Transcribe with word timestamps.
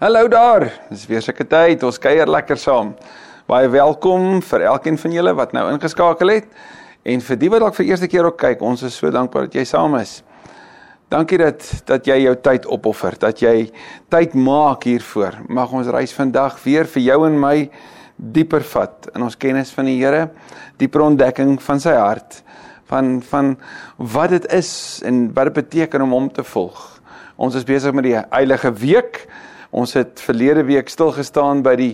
Hallo 0.00 0.28
daar. 0.32 0.64
Dis 0.88 1.02
weer 1.04 1.20
seker 1.20 1.44
tyd. 1.44 1.82
Ons 1.84 1.98
kuier 2.00 2.24
lekker 2.24 2.56
saam. 2.56 2.94
Baie 3.44 3.68
welkom 3.68 4.38
vir 4.48 4.62
elkeen 4.70 4.96
van 4.96 5.12
julle 5.12 5.34
wat 5.36 5.50
nou 5.52 5.66
ingeskakel 5.74 6.30
het 6.32 6.46
en 7.04 7.20
vir 7.26 7.38
die 7.42 7.50
wat 7.52 7.60
dalk 7.60 7.76
vir 7.76 7.90
eerste 7.90 8.08
keer 8.08 8.30
ook 8.30 8.38
kyk. 8.40 8.62
Ons 8.64 8.80
is 8.88 8.96
so 8.96 9.12
dankbaar 9.12 9.50
dat 9.50 9.58
jy 9.58 9.64
saam 9.68 9.98
is. 9.98 10.14
Dankie 11.12 11.36
dat 11.42 11.66
dat 11.90 12.08
jy 12.08 12.16
jou 12.22 12.32
tyd 12.40 12.68
opoffer, 12.78 13.18
dat 13.20 13.42
jy 13.44 13.66
tyd 14.08 14.38
maak 14.40 14.86
hiervoor. 14.88 15.36
Mag 15.52 15.76
ons 15.76 15.92
reis 15.92 16.16
vandag 16.16 16.56
weer 16.64 16.88
vir 16.94 17.04
jou 17.04 17.18
en 17.28 17.36
my 17.44 17.54
dieper 18.16 18.64
vat 18.72 19.10
in 19.12 19.28
ons 19.28 19.36
kennis 19.36 19.74
van 19.76 19.92
die 19.92 19.98
Here, 20.00 20.30
dieper 20.80 21.04
ontdekking 21.10 21.58
van 21.60 21.84
sy 21.84 21.98
hart, 22.00 22.40
van 22.88 23.18
van 23.34 23.52
wat 24.16 24.32
dit 24.32 24.48
is 24.62 24.72
en 25.04 25.26
wat 25.36 25.52
dit 25.52 25.60
beteken 25.60 26.08
om 26.08 26.16
hom 26.16 26.32
te 26.32 26.48
volg. 26.56 26.86
Ons 27.36 27.60
is 27.60 27.68
besig 27.68 27.92
met 27.92 28.08
die 28.08 28.16
Heilige 28.16 28.72
Week. 28.80 29.26
Ons 29.70 29.94
het 29.94 30.20
verlede 30.20 30.64
week 30.66 30.88
stil 30.90 31.12
gestaan 31.14 31.62
by 31.62 31.76
die 31.78 31.92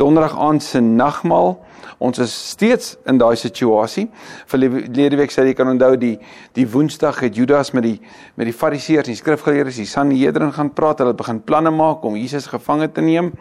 donderdag 0.00 0.38
aand 0.40 0.64
se 0.64 0.80
nagmaal. 0.80 1.58
Ons 2.00 2.20
is 2.24 2.32
steeds 2.54 2.94
in 3.10 3.18
daai 3.20 3.36
situasie. 3.36 4.06
Verlede 4.48 5.18
week 5.20 5.34
sê 5.34 5.44
jy 5.44 5.56
kan 5.58 5.68
onthou 5.68 5.92
die 6.00 6.14
die 6.56 6.64
Woensdag 6.72 7.20
het 7.26 7.36
Judas 7.36 7.74
met 7.76 7.84
die 7.84 7.98
met 8.38 8.48
die 8.48 8.56
Fariseërs 8.56 9.10
en 9.10 9.16
die 9.16 9.20
skrifgeleerdes, 9.20 9.80
die 9.82 9.90
Sanhedrin 9.90 10.54
gaan 10.56 10.72
praat. 10.72 11.02
Hulle 11.04 11.16
begin 11.18 11.42
planne 11.44 11.74
maak 11.74 12.04
om 12.08 12.16
Jesus 12.16 12.48
gevange 12.48 12.88
te 12.92 13.04
neem. 13.04 13.34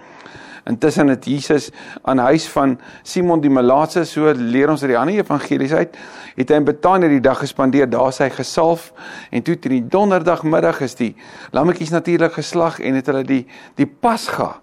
Intussen 0.67 1.07
het 1.07 1.25
Jesus 1.25 1.69
aan 2.03 2.17
huis 2.17 2.47
van 2.51 2.77
Simon 3.03 3.41
die 3.41 3.51
Melaatse, 3.51 4.03
so 4.05 4.31
leer 4.35 4.69
ons 4.69 4.83
uit 4.83 4.91
die 4.91 4.99
ander 4.99 5.21
evangelies 5.21 5.73
uit, 5.73 5.97
het 6.35 6.51
hy 6.51 6.59
in 6.59 6.67
Betanië 6.67 7.09
die 7.15 7.23
dag 7.23 7.39
gespandeer, 7.39 7.89
daar 7.89 8.13
sy 8.13 8.29
gesalf 8.33 8.91
en 9.31 9.43
toe 9.47 9.55
teen 9.55 9.77
die 9.79 9.87
donderdagmiddag 9.95 10.83
is 10.85 10.97
die 10.99 11.13
lammetjies 11.55 11.95
natuurlik 11.95 12.35
geslag 12.37 12.81
en 12.83 12.99
het 12.99 13.07
hulle 13.11 13.23
die 13.27 13.43
die 13.79 13.87
Pasga 13.87 14.57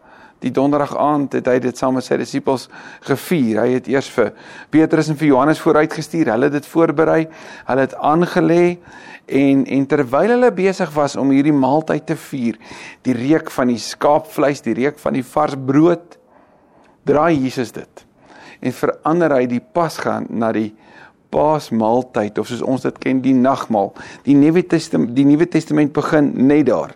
Die 0.44 0.52
donderdag 0.52 0.92
aand 1.00 1.38
het 1.38 1.48
hy 1.48 1.56
dit 1.64 1.78
saam 1.78 1.96
met 1.96 2.04
sy 2.04 2.18
disippels 2.20 2.66
gevier. 3.06 3.62
Hy 3.62 3.78
het 3.78 3.88
eers 3.88 4.10
vir 4.12 4.34
Petrus 4.74 5.08
en 5.08 5.16
vir 5.16 5.30
Johannes 5.30 5.62
vooruitgestuur. 5.64 6.28
Hulle 6.34 6.50
het 6.50 6.58
dit 6.58 6.68
voorberei. 6.68 7.22
Hulle 7.70 7.86
het 7.86 7.96
aangelê 7.96 8.64
en 9.24 9.64
en 9.64 9.86
terwyl 9.88 10.34
hulle 10.34 10.50
besig 10.52 10.90
was 10.92 11.16
om 11.16 11.32
hierdie 11.32 11.54
maaltyd 11.56 12.04
te 12.10 12.16
vier, 12.26 12.58
die 13.08 13.14
reuk 13.16 13.48
van 13.54 13.70
die 13.72 13.80
skaapvleis, 13.80 14.60
die 14.66 14.76
reuk 14.76 14.98
van 15.00 15.16
die 15.16 15.24
vars 15.24 15.56
brood, 15.56 16.18
draai 17.08 17.32
Jesus 17.38 17.72
dit. 17.72 18.04
En 18.60 18.76
verander 18.76 19.32
hy 19.38 19.46
die 19.48 19.62
Pasga 19.64 20.18
na 20.28 20.52
die 20.52 20.74
Paasmaaltyd 21.34 22.36
of 22.38 22.50
soos 22.52 22.62
ons 22.62 22.84
dit 22.84 23.00
ken, 23.02 23.24
die 23.24 23.34
nagmaal. 23.34 23.94
Die 24.28 24.36
Nuwe 24.38 24.62
Testament, 24.68 25.16
die 25.16 25.26
Nuwe 25.26 25.48
Testament 25.50 25.96
begin 25.96 26.34
net 26.46 26.68
daar 26.68 26.94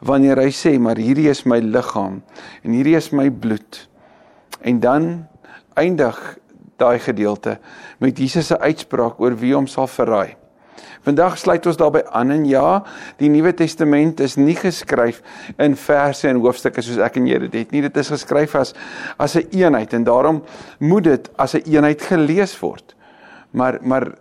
wanneer 0.00 0.38
hy 0.38 0.50
sê 0.54 0.78
maar 0.78 0.96
hierdie 1.00 1.28
is 1.30 1.44
my 1.46 1.58
liggaam 1.58 2.22
en 2.62 2.72
hierdie 2.76 2.96
is 2.96 3.10
my 3.12 3.30
bloed. 3.30 3.88
En 4.60 4.80
dan 4.80 5.26
eindig 5.78 6.18
daai 6.78 6.98
gedeelte 7.02 7.58
met 7.98 8.18
Jesus 8.18 8.46
se 8.46 8.58
uitspraak 8.58 9.20
oor 9.20 9.34
wie 9.38 9.54
hom 9.54 9.66
sal 9.66 9.90
verraai. 9.90 10.36
Vandag 11.06 11.38
sluit 11.38 11.66
ons 11.66 11.78
daarby 11.78 12.02
aan 12.14 12.32
en 12.34 12.44
ja, 12.46 12.82
die 13.20 13.30
Nuwe 13.32 13.54
Testament 13.56 14.20
is 14.20 14.36
nie 14.38 14.56
geskryf 14.58 15.22
in 15.62 15.76
verse 15.78 16.28
en 16.28 16.40
hoofstukke 16.42 16.82
soos 16.84 17.00
ek 17.02 17.18
en 17.20 17.28
jy 17.30 17.38
dit 17.46 17.56
het 17.62 17.74
nie. 17.74 17.82
Dit 17.86 17.96
is 18.02 18.10
geskryf 18.12 18.56
as 18.58 18.74
as 19.16 19.36
'n 19.36 19.46
een 19.50 19.62
eenheid 19.62 19.94
en 19.94 20.04
daarom 20.04 20.42
moet 20.78 21.04
dit 21.04 21.30
as 21.36 21.54
'n 21.54 21.62
een 21.64 21.74
eenheid 21.74 22.02
gelees 22.02 22.58
word. 22.60 22.94
Maar 23.50 23.78
maar 23.82 24.12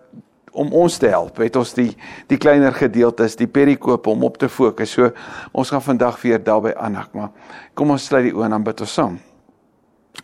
om 0.57 0.73
ons 0.73 0.97
te 0.97 1.09
help, 1.11 1.37
het 1.43 1.55
ons 1.59 1.73
die 1.77 1.91
die 2.27 2.39
kleiner 2.41 2.73
gedeeltes, 2.73 3.37
die 3.39 3.47
perikope 3.47 4.09
om 4.09 4.25
op 4.27 4.37
te 4.41 4.49
fokus. 4.49 4.95
So 4.97 5.11
ons 5.53 5.69
gaan 5.73 5.85
vandag 5.85 6.21
weer 6.21 6.41
daarby 6.43 6.73
aanhak, 6.75 7.13
maar 7.13 7.29
kom 7.77 7.93
ons 7.93 8.09
sluit 8.09 8.29
die 8.29 8.35
oë 8.35 8.49
en 8.49 8.57
dan 8.57 8.67
bid 8.67 8.81
ons 8.81 8.93
saam. 8.93 9.19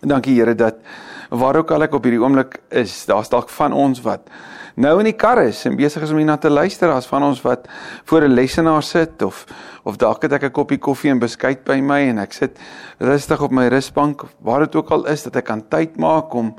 Dankie 0.02 0.36
Here 0.40 0.56
dat 0.58 0.82
waar 1.30 1.58
ook 1.62 1.72
al 1.72 1.88
ek 1.88 1.96
op 1.98 2.04
hierdie 2.06 2.22
oomblik 2.22 2.60
is, 2.70 3.06
daar's 3.10 3.32
dalk 3.32 3.50
van 3.50 3.74
ons 3.74 4.02
wat 4.06 4.28
nou 4.76 4.94
in 5.02 5.08
die 5.12 5.18
kar 5.18 5.44
is 5.44 5.64
en 5.70 5.78
besig 5.78 6.04
is 6.06 6.12
om 6.14 6.18
hierna 6.18 6.36
te 6.42 6.50
luister, 6.50 6.90
as 6.90 7.08
van 7.10 7.24
ons 7.26 7.42
wat 7.46 7.68
voor 8.10 8.26
'n 8.26 8.34
lesenaar 8.34 8.84
sit 8.84 9.22
of 9.22 9.46
of 9.84 9.98
dalk 9.98 10.22
het 10.24 10.34
ek 10.34 10.44
'n 10.44 10.52
koppie 10.52 10.78
koffie 10.78 11.12
en 11.12 11.20
beskuit 11.20 11.64
by 11.64 11.80
my 11.82 12.10
en 12.10 12.18
ek 12.20 12.34
sit 12.34 12.58
rustig 13.00 13.42
op 13.42 13.52
my 13.52 13.68
rusbank, 13.68 14.24
waar 14.42 14.60
dit 14.60 14.76
ook 14.76 14.92
al 14.92 15.06
is 15.06 15.24
dat 15.24 15.36
ek 15.36 15.46
kan 15.46 15.68
tyd 15.70 15.98
maak 15.98 16.34
om 16.34 16.56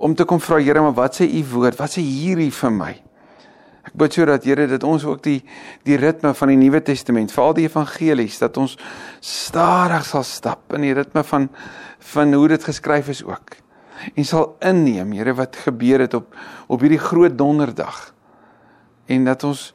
om 0.00 0.14
te 0.16 0.24
kom 0.24 0.40
vra 0.40 0.58
Here, 0.60 0.80
maar 0.80 0.96
wat 0.96 1.20
sê 1.20 1.28
u 1.28 1.44
woord? 1.52 1.78
Wat 1.78 1.92
sê 1.92 2.02
hierdie 2.04 2.50
vir 2.54 2.72
my? 2.72 2.92
Ek 3.84 3.96
bid 4.00 4.16
so 4.16 4.26
dat 4.28 4.46
Here 4.48 4.66
dat 4.70 4.84
ons 4.86 5.04
ook 5.04 5.22
die 5.24 5.40
die 5.88 5.98
ritme 6.00 6.32
van 6.36 6.52
die 6.52 6.58
Nuwe 6.60 6.80
Testament, 6.84 7.32
veral 7.34 7.56
die 7.58 7.66
evangelies, 7.68 8.38
dat 8.40 8.56
ons 8.60 8.78
stadig 9.24 10.06
sal 10.08 10.24
stap 10.24 10.72
in 10.76 10.88
die 10.88 10.94
ritme 10.96 11.24
van 11.26 11.50
van 12.12 12.32
hoe 12.32 12.48
dit 12.48 12.64
geskryf 12.64 13.10
is 13.12 13.20
ook. 13.24 13.58
En 14.16 14.24
sal 14.24 14.54
inneem, 14.64 15.12
Here, 15.12 15.34
wat 15.36 15.60
gebeur 15.66 16.00
het 16.06 16.16
op 16.16 16.32
op 16.68 16.80
hierdie 16.80 17.02
groot 17.02 17.36
donderdag. 17.36 18.14
En 19.10 19.28
dat 19.28 19.44
ons 19.44 19.70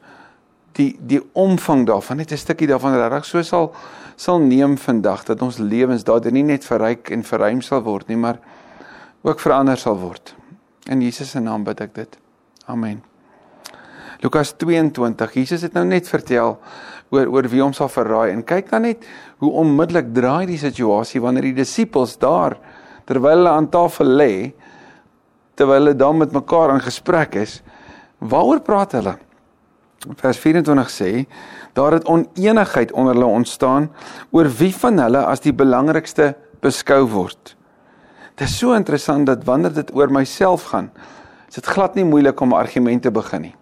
die 0.76 0.90
die 1.00 1.22
omvang 1.32 1.86
daarvan 1.86 2.18
net 2.18 2.32
'n 2.32 2.36
stukkie 2.36 2.66
daarvan 2.66 2.98
reg 3.08 3.24
so 3.24 3.42
sal 3.42 3.74
sal 4.16 4.38
neem 4.40 4.76
vandag 4.78 5.24
dat 5.24 5.42
ons 5.42 5.58
lewens 5.58 6.04
daardeur 6.04 6.32
nie 6.32 6.42
net 6.42 6.64
verryk 6.64 7.10
en 7.10 7.22
verruim 7.22 7.60
sal 7.60 7.82
word 7.82 8.08
nie, 8.08 8.16
maar 8.16 8.38
ook 9.26 9.42
verander 9.42 9.78
sal 9.78 9.98
word. 9.98 10.34
In 10.86 11.02
Jesus 11.02 11.32
se 11.34 11.42
naam 11.42 11.64
bid 11.66 11.80
ek 11.82 11.94
dit. 11.96 12.18
Amen. 12.70 13.02
Lukas 14.22 14.54
22. 14.56 15.34
Jesus 15.34 15.64
het 15.66 15.74
nou 15.76 15.84
net 15.86 16.08
vertel 16.08 16.56
oor 17.14 17.28
oor 17.30 17.48
wie 17.50 17.62
hom 17.62 17.74
sal 17.76 17.90
verraai 17.90 18.32
en 18.32 18.44
kyk 18.46 18.70
dan 18.70 18.86
net 18.86 19.04
hoe 19.42 19.52
onmiddellik 19.62 20.08
draai 20.14 20.46
die 20.48 20.58
situasie 20.58 21.20
wanneer 21.22 21.50
die 21.50 21.58
disippels 21.60 22.16
daar 22.22 22.56
terwyl 23.06 23.36
hulle 23.36 23.52
aan 23.52 23.68
tafel 23.70 24.10
lê 24.18 24.32
terwyl 25.56 25.84
hulle 25.84 25.94
dan 25.98 26.18
met 26.18 26.34
mekaar 26.34 26.74
in 26.74 26.82
gesprek 26.84 27.38
is, 27.40 27.60
waaroor 28.18 28.60
praat 28.60 28.96
hulle? 28.98 29.14
Vers 30.20 30.38
24 30.42 30.90
sê 30.92 31.12
daar 31.76 31.96
het 31.96 32.08
oneenigheid 32.08 32.92
onder 32.92 33.16
hulle 33.16 33.38
ontstaan 33.40 33.88
oor 34.30 34.50
wie 34.58 34.72
van 34.74 35.00
hulle 35.02 35.22
as 35.26 35.42
die 35.44 35.54
belangrikste 35.56 36.34
beskou 36.62 37.04
word. 37.10 37.56
Dit 38.36 38.50
is 38.50 38.58
so 38.58 38.74
interessant 38.76 39.26
dat 39.26 39.44
wanneer 39.48 39.72
dit 39.72 39.94
oor 39.96 40.10
myself 40.12 40.68
gaan, 40.68 40.90
is 41.48 41.56
dit 41.56 41.66
glad 41.72 41.94
nie 41.96 42.04
moeilik 42.04 42.40
om 42.40 42.52
'n 42.52 42.60
argument 42.60 43.02
te 43.02 43.10
begin 43.10 43.40
nie. 43.40 43.54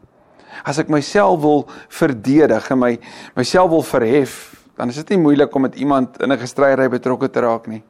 As 0.65 0.79
ek 0.79 0.89
myself 0.89 1.41
wil 1.41 1.69
verdedig 1.89 2.71
en 2.71 2.79
my 2.79 2.99
myself 3.37 3.71
wil 3.71 3.83
verhef, 3.83 4.63
dan 4.77 4.89
is 4.89 4.97
dit 4.97 5.09
nie 5.09 5.19
moeilik 5.19 5.55
om 5.55 5.63
met 5.63 5.75
iemand 5.75 6.23
in 6.23 6.33
'n 6.33 6.39
gestryery 6.39 6.89
betrokke 6.89 7.31
te 7.31 7.41
raak 7.41 7.67
nie. 7.67 7.83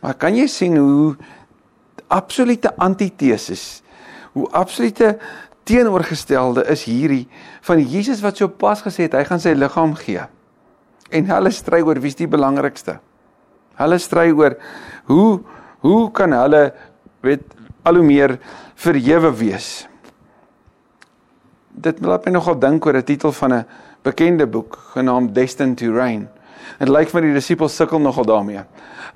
Maar 0.00 0.14
kan 0.14 0.36
jy 0.36 0.46
sien 0.46 0.76
hoe 0.76 1.16
absolute 2.08 2.76
antiteses, 2.76 3.82
hoe 4.32 4.48
absolute 4.50 5.18
teenoorgestelde 5.64 6.64
is 6.64 6.84
hierdie 6.84 7.28
van 7.60 7.80
Jesus 7.82 8.20
wat 8.20 8.36
so 8.36 8.48
pas 8.48 8.82
gesê 8.82 9.02
het 9.02 9.12
hy 9.12 9.24
gaan 9.24 9.40
sy 9.40 9.52
liggaam 9.52 9.94
gee. 9.94 10.20
En 11.10 11.26
hulle 11.26 11.50
stry 11.50 11.82
oor 11.82 12.00
wie's 12.00 12.16
die 12.16 12.28
belangrikste. 12.28 12.98
Hulle 13.74 13.98
stry 13.98 14.30
oor 14.30 14.56
hoe 15.04 15.40
hoe 15.80 16.10
kan 16.12 16.32
hulle 16.32 16.72
weet 17.20 17.42
al 17.82 18.00
hoe 18.00 18.04
meer 18.04 18.38
verhewe 18.74 19.30
wees? 19.36 19.86
Dit 21.70 22.00
laat 22.04 22.24
my 22.26 22.32
nogal 22.32 22.58
dink 22.58 22.84
oor 22.86 22.96
'n 22.96 23.04
titel 23.04 23.32
van 23.32 23.52
'n 23.52 23.66
bekende 24.02 24.46
boek 24.46 24.78
genaamd 24.94 25.34
Destined 25.34 25.78
to 25.78 25.92
Reign. 25.92 26.28
Dit 26.80 26.88
lyk 26.88 27.10
vir 27.12 27.26
die 27.26 27.34
disippels 27.36 27.74
sukkel 27.76 28.00
nogal 28.00 28.24
daarmee. 28.28 28.62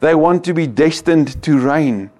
They 0.03 0.15
want 0.17 0.45
to 0.45 0.55
be 0.57 0.67
destined 0.67 1.37
to 1.47 1.59
reign. 1.63 2.11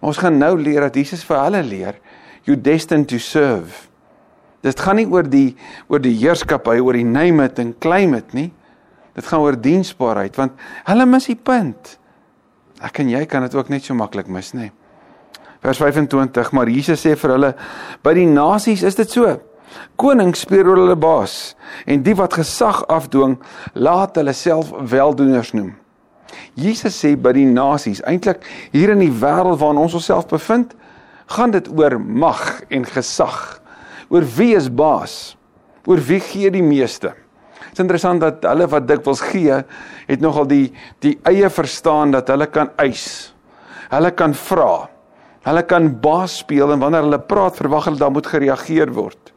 Maar 0.00 0.12
ons 0.12 0.20
gaan 0.20 0.38
nou 0.40 0.54
leer 0.60 0.88
dat 0.88 0.96
Jesus 0.96 1.22
vir 1.24 1.38
hulle 1.44 1.62
leer, 1.64 2.00
you 2.48 2.56
destined 2.56 3.08
to 3.12 3.20
serve. 3.20 3.86
Dit 4.64 4.80
gaan 4.80 4.98
nie 5.00 5.06
oor 5.08 5.24
die 5.24 5.54
oor 5.88 6.00
die 6.02 6.16
heerskappy, 6.18 6.76
oor 6.80 6.96
die 6.96 7.06
name 7.06 7.46
it 7.48 7.60
en 7.60 7.74
claim 7.80 8.16
it 8.18 8.34
nie. 8.36 8.50
Dit 9.16 9.28
gaan 9.28 9.44
oor 9.44 9.56
diensbaarheid 9.56 10.36
want 10.40 10.60
hulle 10.88 11.08
mis 11.08 11.30
die 11.30 11.38
punt. 11.38 11.96
Ek 12.80 13.02
en 13.02 13.10
jy 13.12 13.24
kan 13.28 13.44
dit 13.44 13.54
ook 13.54 13.68
net 13.72 13.84
so 13.84 13.94
maklik 13.96 14.30
mis, 14.32 14.54
nê. 14.56 14.70
Vers 15.60 15.80
25, 15.82 16.52
maar 16.56 16.70
Jesus 16.72 17.02
sê 17.04 17.12
vir 17.20 17.34
hulle, 17.34 17.50
by 18.04 18.14
die 18.16 18.28
nasies 18.28 18.84
is 18.86 18.96
dit 18.96 19.12
so. 19.12 19.34
Koning 20.00 20.32
speel 20.34 20.66
oor 20.66 20.80
hulle 20.80 20.96
baas 20.98 21.54
en 21.86 22.02
die 22.02 22.16
wat 22.18 22.38
gesag 22.40 22.80
afdwing, 22.90 23.36
laat 23.76 24.16
hulle 24.18 24.34
self 24.34 24.72
weldoeners 24.90 25.52
noem. 25.54 25.74
Jesus 26.58 26.96
sê 26.96 27.12
by 27.18 27.34
die 27.36 27.46
nasies, 27.46 28.00
eintlik 28.08 28.42
hier 28.72 28.94
in 28.94 29.02
die 29.04 29.12
wêreld 29.12 29.60
waarin 29.60 29.82
ons 29.84 29.96
onsself 29.98 30.28
bevind, 30.30 30.72
gaan 31.30 31.52
dit 31.54 31.68
oor 31.76 31.98
mag 32.00 32.62
en 32.72 32.86
gesag. 32.88 33.60
Oor 34.10 34.24
wie 34.36 34.54
is 34.58 34.70
baas? 34.72 35.36
Oor 35.86 36.00
wie 36.02 36.20
gee 36.24 36.50
die 36.50 36.64
meeste? 36.64 37.12
Dit 37.70 37.78
is 37.78 37.84
interessant 37.84 38.20
dat 38.20 38.42
hulle 38.50 38.66
wat 38.66 38.86
dikwels 38.88 39.20
gee, 39.30 39.60
het 40.08 40.22
nogal 40.22 40.48
die 40.50 40.72
die 41.04 41.16
eie 41.30 41.50
verstaan 41.50 42.10
dat 42.10 42.28
hulle 42.28 42.48
kan 42.50 42.72
eis. 42.82 43.32
Hulle 43.90 44.10
kan 44.10 44.34
vra. 44.34 44.88
Hulle 45.46 45.62
kan 45.64 45.86
baas 46.02 46.40
speel 46.42 46.74
en 46.74 46.82
wanneer 46.82 47.06
hulle 47.06 47.20
praat, 47.22 47.56
verwag 47.56 47.86
hulle 47.88 48.00
dan 48.00 48.12
moet 48.12 48.26
gereageer 48.26 48.90
word. 48.92 49.32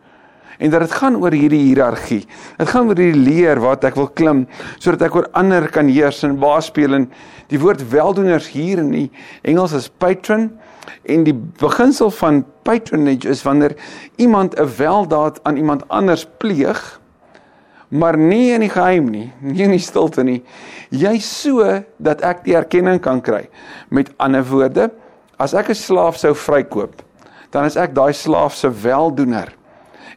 En 0.57 0.69
dat 0.73 0.83
dit 0.85 0.95
gaan 0.97 1.15
oor 1.21 1.33
hierdie 1.33 1.61
hiërargie. 1.61 2.23
Dit 2.57 2.69
gaan 2.69 2.89
oor 2.89 2.97
hierdie 2.97 3.21
leer 3.21 3.61
wat 3.61 3.85
ek 3.85 3.97
wil 3.99 4.09
klim 4.17 4.43
sodat 4.79 5.07
ek 5.07 5.15
oor 5.17 5.29
ander 5.37 5.69
kan 5.73 5.89
heers 5.89 6.23
en 6.25 6.37
baas 6.41 6.71
speel 6.71 6.97
en 6.97 7.07
die 7.53 7.61
woord 7.61 7.85
weldoeners 7.93 8.49
hier 8.53 8.81
in 8.81 8.91
die 8.93 9.07
Engels 9.45 9.75
is 9.77 9.89
patron 9.89 10.49
en 11.03 11.23
die 11.27 11.35
beginsel 11.61 12.11
van 12.19 12.43
patronage 12.65 13.29
is 13.29 13.43
wanneer 13.45 13.75
iemand 14.17 14.57
'n 14.59 14.69
weldaad 14.77 15.39
aan 15.43 15.57
iemand 15.57 15.87
anders 15.87 16.25
pleeg 16.37 16.99
maar 17.93 18.17
nie 18.17 18.53
in 18.55 18.65
die 18.65 18.71
geheim 18.73 19.09
nie, 19.13 19.27
nie 19.53 19.65
in 19.67 19.75
die 19.75 19.83
stilte 19.83 20.25
nie. 20.25 20.41
Jy 20.89 21.15
so 21.23 21.65
dat 22.01 22.23
ek 22.25 22.43
die 22.47 22.57
erkenning 22.57 23.01
kan 23.03 23.21
kry. 23.21 23.45
Met 23.93 24.11
ander 24.17 24.45
woorde, 24.49 24.89
as 25.37 25.53
ek 25.53 25.69
'n 25.69 25.77
slaaf 25.77 26.17
sou 26.17 26.33
vrykoop, 26.33 27.01
dan 27.51 27.65
is 27.65 27.77
ek 27.77 27.93
daai 27.93 28.13
slaaf 28.13 28.55
se 28.55 28.69
weldoener. 28.69 29.53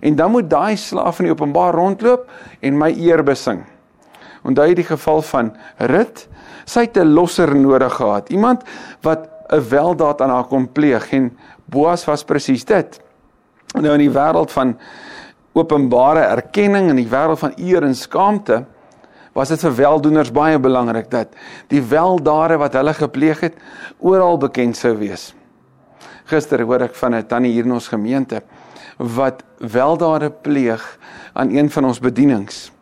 En 0.00 0.16
dan 0.16 0.30
moet 0.30 0.48
daai 0.50 0.76
slaaf 0.76 1.20
in 1.20 1.28
die 1.28 1.32
openbaar 1.32 1.74
rondloop 1.74 2.28
en 2.60 2.78
my 2.78 2.92
eer 2.92 3.22
besing. 3.24 3.64
Onthou 4.44 4.74
die 4.74 4.84
geval 4.84 5.22
van 5.22 5.56
Rut? 5.78 6.28
Sy 6.64 6.80
het 6.80 6.96
'n 6.96 7.14
losser 7.14 7.54
nodig 7.54 7.92
gehad. 7.92 8.30
Iemand 8.30 8.62
wat 9.02 9.28
'n 9.52 9.68
weldaad 9.68 10.20
aan 10.20 10.30
haar 10.30 10.48
kom 10.48 10.68
pleeg 10.72 11.12
en 11.12 11.36
Boas 11.66 12.04
was 12.04 12.24
presies 12.24 12.64
dit. 12.64 13.00
Nou 13.74 13.92
in 13.94 14.04
die 14.06 14.12
wêreld 14.14 14.52
van 14.54 14.76
openbare 15.56 16.26
erkenning 16.28 16.90
in 16.92 17.00
die 17.00 17.08
wêreld 17.08 17.40
van 17.40 17.54
eer 17.56 17.86
en 17.86 17.96
skaamte 17.96 18.64
was 19.36 19.52
dit 19.52 19.60
vir 19.66 19.74
weldoeners 19.80 20.32
baie 20.32 20.58
belangrik 20.60 21.10
dat 21.12 21.34
die 21.72 21.82
weldade 21.84 22.56
wat 22.60 22.76
hulle 22.76 22.94
gepleeg 22.96 23.42
het 23.44 23.58
oral 23.98 24.38
bekend 24.40 24.76
sou 24.76 24.94
wees. 25.00 25.34
Gister 26.26 26.62
hoor 26.64 26.88
ek 26.88 26.94
van 26.94 27.14
'n 27.14 27.26
tannie 27.26 27.52
hier 27.52 27.64
in 27.64 27.72
ons 27.72 27.88
gemeente 27.88 28.42
wat 28.98 29.44
weldade 29.58 30.30
pleeg 30.30 30.98
aan 31.32 31.50
een 31.50 31.70
van 31.70 31.84
ons 31.84 32.00
bedienings. 32.00 32.72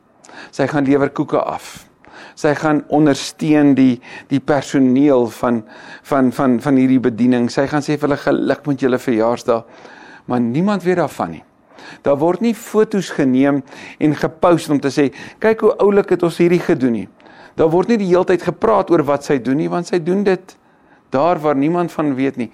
Sy 0.51 0.67
gaan 0.67 0.85
lewer 0.85 1.11
koeke 1.11 1.39
af. 1.39 1.87
Sy 2.35 2.55
gaan 2.55 2.85
ondersteun 2.89 3.75
die 3.75 4.01
die 4.29 4.41
personeel 4.41 5.27
van 5.27 5.65
van 6.03 6.33
van 6.33 6.61
van 6.61 6.77
hierdie 6.77 7.01
bediening. 7.01 7.51
Sy 7.51 7.67
gaan 7.67 7.83
sê 7.83 7.99
vir 7.99 8.09
hulle 8.09 8.17
geluk 8.17 8.67
met 8.67 8.81
julle 8.81 8.99
verjaarsdag. 8.99 9.65
Maar 10.27 10.41
niemand 10.41 10.83
weet 10.83 10.97
daarvan 10.97 11.31
nie. 11.31 11.45
Daar 12.03 12.19
word 12.21 12.41
nie 12.41 12.55
fotos 12.55 13.11
geneem 13.11 13.63
en 13.99 14.15
gepost 14.15 14.71
om 14.71 14.81
te 14.81 14.91
sê 14.93 15.11
kyk 15.39 15.61
hoe 15.61 15.75
oulik 15.83 16.11
het 16.11 16.23
ons 16.23 16.39
hierdie 16.39 16.63
gedoen 16.63 16.93
nie. 16.93 17.09
Daar 17.55 17.71
word 17.71 17.89
nie 17.89 17.99
die 18.01 18.11
hele 18.11 18.27
tyd 18.29 18.43
gepraat 18.43 18.91
oor 18.91 19.05
wat 19.07 19.25
sy 19.25 19.39
doen 19.39 19.61
nie 19.63 19.71
want 19.71 19.91
sy 19.91 19.99
doen 20.03 20.25
dit 20.27 20.57
daar 21.15 21.39
waar 21.39 21.57
niemand 21.57 21.93
van 21.93 22.15
weet 22.15 22.37
nie. 22.37 22.51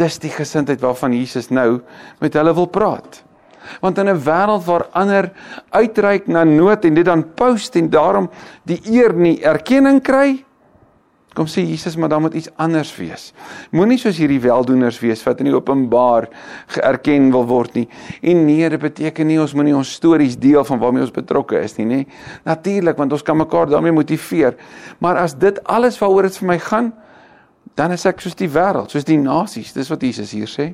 Dis 0.00 0.18
die 0.18 0.32
gesindheid 0.32 0.80
waarvan 0.80 1.12
Jesus 1.12 1.50
nou 1.52 1.82
met 2.20 2.34
hulle 2.34 2.54
wil 2.56 2.70
praat. 2.72 3.22
Want 3.80 3.98
in 3.98 4.08
'n 4.08 4.22
wêreld 4.24 4.64
waar 4.64 4.86
ander 4.92 5.32
uitreik 5.70 6.26
na 6.26 6.44
nood 6.44 6.84
en 6.84 6.94
dit 6.94 7.04
dan 7.04 7.34
post 7.34 7.76
en 7.76 7.90
daarom 7.90 8.30
die 8.64 8.80
eer 8.84 9.12
nie 9.12 9.42
erkenning 9.44 10.02
kry, 10.02 10.44
Kom 11.34 11.46
sê 11.46 11.62
Jesus, 11.62 11.94
maar 11.96 12.08
dan 12.10 12.24
moet 12.24 12.34
iets 12.34 12.48
anders 12.58 12.90
wees. 12.96 13.28
Moenie 13.70 13.98
soos 14.02 14.18
hierdie 14.18 14.40
weldoeners 14.42 14.98
wees 14.98 15.22
wat 15.22 15.38
in 15.38 15.46
die 15.46 15.54
openbaar 15.54 16.26
geerken 16.74 17.28
wil 17.30 17.46
word 17.46 17.78
nie. 17.78 17.86
En 18.18 18.42
nee, 18.48 18.66
dit 18.72 18.82
beteken 18.82 19.30
nie 19.30 19.38
ons 19.38 19.54
moenie 19.54 19.76
ons 19.78 19.92
stories 19.94 20.34
deel 20.42 20.66
van 20.66 20.82
waarmee 20.82 21.06
ons 21.06 21.14
betrokke 21.14 21.62
is 21.62 21.78
nie, 21.78 21.86
nê? 21.86 22.00
Natuurlik, 22.48 22.98
want 22.98 23.14
ons 23.14 23.22
kan 23.22 23.38
mekaar 23.38 23.70
daarmee 23.70 23.94
motiveer. 23.94 24.58
Maar 24.98 25.22
as 25.22 25.38
dit 25.38 25.62
alles 25.70 26.00
waaroor 26.02 26.26
dit 26.26 26.42
vir 26.42 26.50
my 26.50 26.58
gaan, 26.66 26.92
dan 27.78 27.94
is 27.94 28.08
ek 28.10 28.26
soos 28.26 28.34
die 28.34 28.50
wêreld, 28.50 28.90
soos 28.90 29.06
die 29.06 29.20
nasies. 29.22 29.70
Dis 29.76 29.90
wat 29.92 30.02
Jesus 30.02 30.34
hier 30.34 30.50
sê. 30.50 30.72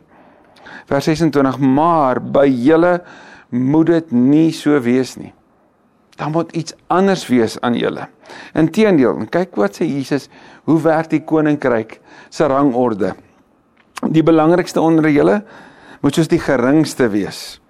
Vers 0.89 1.13
26: 1.13 1.61
Maar 1.61 2.23
by 2.25 2.49
julle 2.49 3.03
moet 3.53 3.93
dit 3.93 4.17
nie 4.17 4.53
so 4.57 4.81
wees 4.81 5.19
nie 5.21 5.36
dan 6.17 6.33
moet 6.33 6.53
iets 6.57 6.75
anders 6.87 7.27
wees 7.29 7.59
aan 7.61 7.77
julle. 7.77 8.09
Inteendeel, 8.57 9.27
kyk 9.33 9.57
wat 9.61 9.79
sê 9.79 9.87
Jesus, 9.89 10.31
hoe 10.65 10.79
werk 10.83 11.11
die 11.13 11.23
koninkryk 11.25 11.99
se 12.33 12.49
rangorde? 12.49 13.13
Die 14.13 14.25
belangrikste 14.25 14.81
onder 14.81 15.09
julle 15.13 15.43
moet 16.01 16.17
soos 16.17 16.31
die 16.33 16.41
geringste 16.41 17.09
wees. 17.13 17.61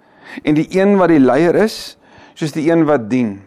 En 0.43 0.57
die 0.59 0.67
een 0.75 0.97
wat 1.01 1.11
die 1.13 1.23
leier 1.23 1.59
is, 1.67 1.97
soos 2.37 2.55
die 2.55 2.69
een 2.71 2.85
wat 2.89 3.09
dien. 3.11 3.39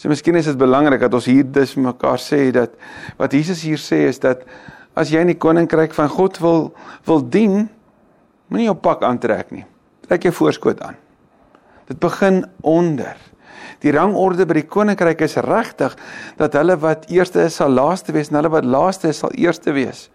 So 0.00 0.10
miskien 0.10 0.34
is 0.34 0.48
dit 0.50 0.58
belangrik 0.58 1.04
dat 1.04 1.14
ons 1.14 1.28
hier 1.30 1.46
dus 1.46 1.76
mekaar 1.78 2.18
sê 2.18 2.48
dat 2.54 2.72
wat 3.20 3.34
Jesus 3.36 3.62
hier 3.62 3.78
sê 3.78 4.02
is 4.08 4.18
dat 4.22 4.42
as 4.98 5.12
jy 5.12 5.22
in 5.22 5.30
die 5.30 5.38
koninkryk 5.40 5.94
van 5.96 6.10
God 6.10 6.40
wil 6.42 6.72
wil 7.06 7.22
dien, 7.22 7.68
moenie 8.50 8.66
jou 8.66 8.76
pak 8.76 9.04
aantrek 9.06 9.52
nie. 9.54 9.64
Trek 10.08 10.26
jou 10.26 10.34
voorskoot 10.34 10.82
aan. 10.82 10.98
Dit 11.88 12.00
begin 12.02 12.42
onder. 12.66 13.14
Die 13.82 13.92
rangorde 13.94 14.46
by 14.46 14.60
die 14.60 14.68
koninkryk 14.68 15.24
is 15.26 15.36
regtig 15.42 15.96
dat 16.38 16.54
hulle 16.58 16.76
wat 16.80 17.08
eerste 17.10 17.46
is 17.48 17.58
sal 17.58 17.72
laaste 17.74 18.14
wees 18.14 18.30
en 18.30 18.40
hulle 18.40 18.52
wat 18.52 18.68
laaste 18.68 19.10
is 19.10 19.22
sal 19.24 19.34
eerste 19.34 19.74
wees. 19.74 20.08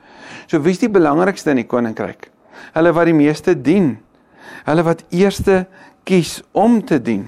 So 0.48 0.62
wie's 0.64 0.80
die 0.80 0.92
belangrikste 0.92 1.52
in 1.52 1.62
die 1.62 1.68
koninkryk? 1.68 2.30
Hulle 2.76 2.94
wat 2.96 3.10
die 3.10 3.18
meeste 3.18 3.56
dien. 3.56 3.98
Hulle 4.68 4.86
wat 4.88 5.04
eerste 5.16 5.66
kies 6.08 6.40
om 6.56 6.80
te 6.86 7.00
dien. 7.04 7.28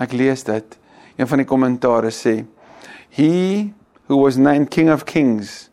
Ek 0.00 0.14
lees 0.16 0.44
dit. 0.46 0.76
Een 1.20 1.28
van 1.28 1.42
die 1.42 1.48
kommentare 1.48 2.10
sê: 2.14 2.40
He 3.14 3.72
who 4.08 4.22
was 4.24 4.36
named 4.36 4.70
King 4.70 4.90
of 4.90 5.04
Kings 5.04 5.70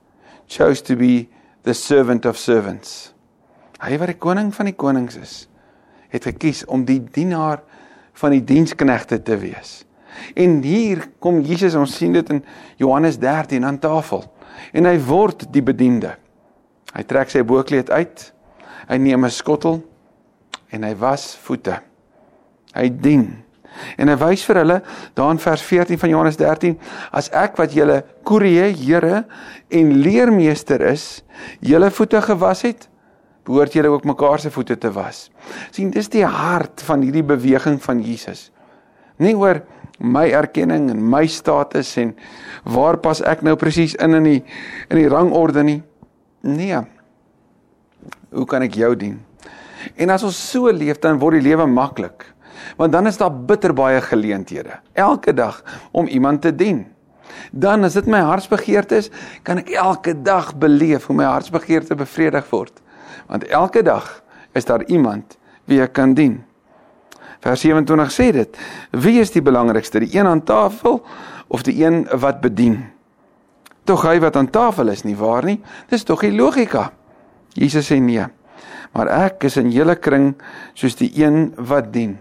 chose 0.48 0.82
to 0.84 0.96
be 0.96 1.28
the 1.64 1.74
servant 1.74 2.26
of 2.26 2.38
servants. 2.38 3.14
Hy 3.82 3.98
wat 4.02 4.12
die 4.14 4.20
koning 4.22 4.52
van 4.56 4.70
die 4.70 4.78
konings 4.78 5.18
is, 5.20 5.34
het 6.10 6.26
gekies 6.26 6.64
om 6.66 6.86
die 6.88 7.00
dienaar 7.02 7.62
van 8.18 8.34
die 8.34 8.44
diensknegte 8.44 9.22
te 9.22 9.38
wees. 9.38 9.84
En 10.34 10.62
hier 10.66 11.04
kom 11.22 11.42
Jesus, 11.46 11.76
ons 11.78 11.94
sien 12.00 12.16
dit 12.16 12.30
in 12.34 12.44
Johannes 12.82 13.20
13 13.22 13.66
aan 13.66 13.80
tafel. 13.80 14.26
En 14.74 14.90
hy 14.90 14.96
word 15.06 15.46
die 15.54 15.62
bediende. 15.62 16.16
Hy 16.96 17.04
trek 17.06 17.30
sy 17.30 17.44
boekleed 17.46 17.92
uit. 17.94 18.32
Hy 18.88 18.98
neem 18.98 19.26
'n 19.26 19.30
skottel 19.30 19.84
en 20.72 20.84
hy 20.84 20.96
was 20.96 21.36
voete. 21.44 21.80
Hy 22.74 22.90
dien. 22.90 23.44
En 23.98 24.08
hy 24.08 24.16
wys 24.16 24.44
vir 24.46 24.56
hulle 24.56 24.82
daarin 25.14 25.40
vers 25.40 25.62
14 25.62 26.00
van 26.00 26.10
Johannes 26.10 26.38
13 26.38 26.78
as 27.12 27.30
ek 27.30 27.58
wat 27.58 27.74
julle 27.74 28.04
koerie 28.24 28.74
Here 28.74 29.26
en 29.70 30.02
leermeester 30.02 30.82
is, 30.82 31.24
julle 31.60 31.92
voete 31.92 32.22
gewas 32.22 32.62
het, 32.62 32.88
behoort 33.48 33.76
julle 33.76 33.92
ook 33.94 34.06
mekaar 34.08 34.42
se 34.44 34.52
voete 34.52 34.78
te 34.78 34.92
was. 34.92 35.30
sien 35.72 35.92
dis 35.92 36.10
die 36.12 36.26
hart 36.26 36.84
van 36.84 37.02
hierdie 37.06 37.24
beweging 37.24 37.80
van 37.84 38.02
Jesus. 38.04 38.50
Nie 39.24 39.36
oor 39.36 39.62
my 39.98 40.28
erkenning 40.30 40.90
en 40.92 41.02
my 41.02 41.26
status 41.28 41.96
en 41.98 42.14
waar 42.68 43.00
pas 43.02 43.22
ek 43.26 43.42
nou 43.42 43.56
presies 43.58 43.96
in 44.04 44.20
in 44.20 44.28
die 44.28 44.42
in 44.90 45.00
die 45.00 45.10
rangorde 45.10 45.64
nie. 45.64 45.82
Nee. 46.44 46.82
Hoe 48.36 48.46
kan 48.46 48.62
ek 48.62 48.76
jou 48.78 48.94
dien? 48.96 49.18
En 49.96 50.12
as 50.12 50.26
ons 50.28 50.38
so 50.38 50.70
leef 50.72 51.00
dan 51.00 51.20
word 51.22 51.40
die 51.40 51.48
lewe 51.50 51.66
maklik. 51.66 52.28
Want 52.78 52.92
dan 52.92 53.08
is 53.08 53.18
daar 53.18 53.32
bitter 53.32 53.74
baie 53.74 54.02
geleenthede 54.02 54.82
elke 54.94 55.34
dag 55.34 55.64
om 55.92 56.08
iemand 56.08 56.42
te 56.42 56.52
dien. 56.52 56.86
Dan 57.52 57.86
as 57.86 57.94
dit 57.94 58.08
my 58.10 58.20
hartsbegeerte 58.26 58.98
is, 58.98 59.10
kan 59.44 59.62
ek 59.62 59.72
elke 59.78 60.14
dag 60.22 60.52
beleef 60.58 61.08
hoe 61.08 61.16
my 61.16 61.26
hartsbegeerte 61.30 61.96
bevredig 61.96 62.46
word 62.52 62.82
want 63.28 63.48
elke 63.48 63.84
dag 63.84 64.24
is 64.58 64.66
daar 64.66 64.84
iemand 64.88 65.38
wie 65.68 65.82
ek 65.84 65.94
kan 65.94 66.14
dien. 66.14 66.40
Vers 67.44 67.62
27 67.62 68.12
sê 68.12 68.32
dit: 68.34 68.60
Wie 68.92 69.20
is 69.22 69.32
die 69.32 69.44
belangrikste, 69.44 70.00
die 70.00 70.18
een 70.18 70.28
aan 70.28 70.44
tafel 70.44 71.04
of 71.48 71.64
die 71.64 71.84
een 71.84 72.06
wat 72.20 72.42
bedien? 72.42 72.86
Tog 73.88 74.04
hy 74.04 74.18
wat 74.20 74.36
aan 74.36 74.50
tafel 74.50 74.92
is 74.92 75.06
nie 75.08 75.16
waar 75.16 75.46
nie. 75.46 75.60
Dis 75.90 76.04
tog 76.04 76.26
die 76.26 76.34
logika. 76.36 76.92
Jesus 77.56 77.88
sê 77.92 78.00
nee. 78.04 78.26
Maar 78.92 79.12
ek 79.28 79.46
is 79.48 79.58
in 79.60 79.72
julle 79.72 79.96
kring 79.96 80.34
soos 80.74 80.98
die 81.00 81.12
een 81.22 81.54
wat 81.70 81.92
dien. 81.94 82.18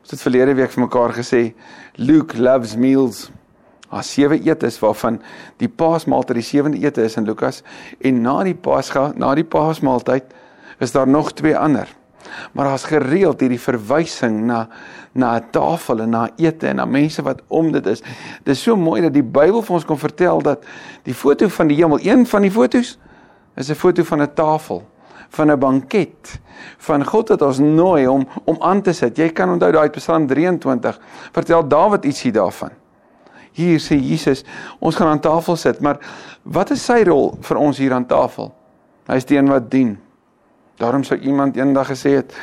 Ons 0.00 0.16
het 0.16 0.24
verlede 0.24 0.56
week 0.58 0.72
vir 0.74 0.84
mekaar 0.84 1.14
gesê 1.14 1.42
Luke 2.00 2.40
loves 2.40 2.76
meals. 2.76 3.28
Daar 3.90 4.04
sewe 4.06 4.38
etes 4.38 4.78
waarvan 4.78 5.20
die 5.58 5.68
Paasmaaltyd 5.68 6.38
die 6.38 6.46
sewende 6.46 6.78
ete 6.78 7.02
is 7.02 7.16
in 7.16 7.26
Lukas 7.26 7.62
en 7.98 8.20
na 8.22 8.42
die 8.46 8.54
Pasga, 8.54 9.12
na 9.16 9.34
die 9.34 9.44
Paasmaaltyd 9.44 10.24
is 10.78 10.92
daar 10.92 11.08
nog 11.08 11.32
twee 11.32 11.56
ander. 11.56 11.88
Maar 12.52 12.64
daar's 12.64 12.84
gereeld 12.84 13.40
hierdie 13.40 13.60
verwysing 13.60 14.44
na 14.46 14.68
na 15.12 15.36
'n 15.36 15.50
tafel 15.50 16.00
en 16.00 16.10
na 16.10 16.28
ete 16.36 16.66
en 16.66 16.76
na 16.76 16.84
mense 16.84 17.22
wat 17.22 17.42
om 17.48 17.72
dit 17.72 17.86
is. 17.86 18.00
Dit 18.44 18.54
is 18.54 18.62
so 18.62 18.76
mooi 18.76 19.00
dat 19.02 19.12
die 19.12 19.22
Bybel 19.22 19.62
vir 19.62 19.74
ons 19.74 19.84
kon 19.84 19.98
vertel 19.98 20.42
dat 20.42 20.64
die 21.02 21.14
foto 21.14 21.48
van 21.48 21.66
die 21.66 21.76
hemel, 21.76 21.98
een 22.02 22.26
van 22.26 22.42
die 22.42 22.50
fotos 22.50 22.98
is 23.56 23.70
'n 23.70 23.74
foto 23.74 24.02
van 24.02 24.22
'n 24.22 24.34
tafel, 24.34 24.86
van 25.28 25.50
'n 25.50 25.58
banket, 25.58 26.40
van 26.78 27.04
God 27.04 27.28
wat 27.28 27.42
ons 27.42 27.58
nooi 27.58 28.06
om 28.06 28.28
om 28.44 28.56
aan 28.60 28.82
te 28.82 28.92
sit. 28.92 29.16
Jy 29.16 29.28
kan 29.28 29.50
onthou 29.50 29.72
daai 29.72 29.88
Psalm 29.88 30.26
23, 30.26 31.00
vertel 31.32 31.68
Dawid 31.68 32.04
ietsie 32.04 32.32
daarvan. 32.32 32.70
Hier 33.52 33.78
sê 33.78 33.96
Jesus, 33.98 34.44
ons 34.78 34.96
gaan 34.96 35.08
aan 35.08 35.20
tafel 35.20 35.56
sit, 35.56 35.80
maar 35.80 35.98
wat 36.42 36.70
is 36.70 36.84
sy 36.84 37.02
rol 37.04 37.38
vir 37.42 37.56
ons 37.56 37.78
hier 37.78 37.92
aan 37.92 38.06
tafel? 38.06 38.54
Hy 39.08 39.16
is 39.16 39.24
die 39.24 39.36
een 39.36 39.48
wat 39.48 39.70
dien. 39.70 39.98
Daarom 40.78 41.04
sou 41.04 41.18
iemand 41.18 41.56
eendag 41.56 41.90
gesê 41.90 42.16
het, 42.16 42.34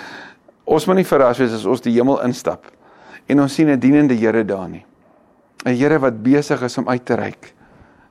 Ons 0.67 0.83
moet 0.83 0.99
nie 0.99 1.07
verras 1.07 1.39
wees 1.39 1.53
as 1.55 1.65
ons 1.65 1.83
die 1.83 1.95
hemel 1.95 2.19
instap 2.27 2.67
en 3.27 3.39
ons 3.43 3.53
sien 3.53 3.69
'n 3.69 3.79
dienende 3.79 4.15
Here 4.15 4.43
daar 4.43 4.67
nie. 4.69 4.85
'n 5.65 5.75
Here 5.75 5.99
wat 5.99 6.23
besig 6.23 6.61
is 6.61 6.77
om 6.77 6.89
uit 6.89 7.05
te 7.05 7.15
reik 7.15 7.53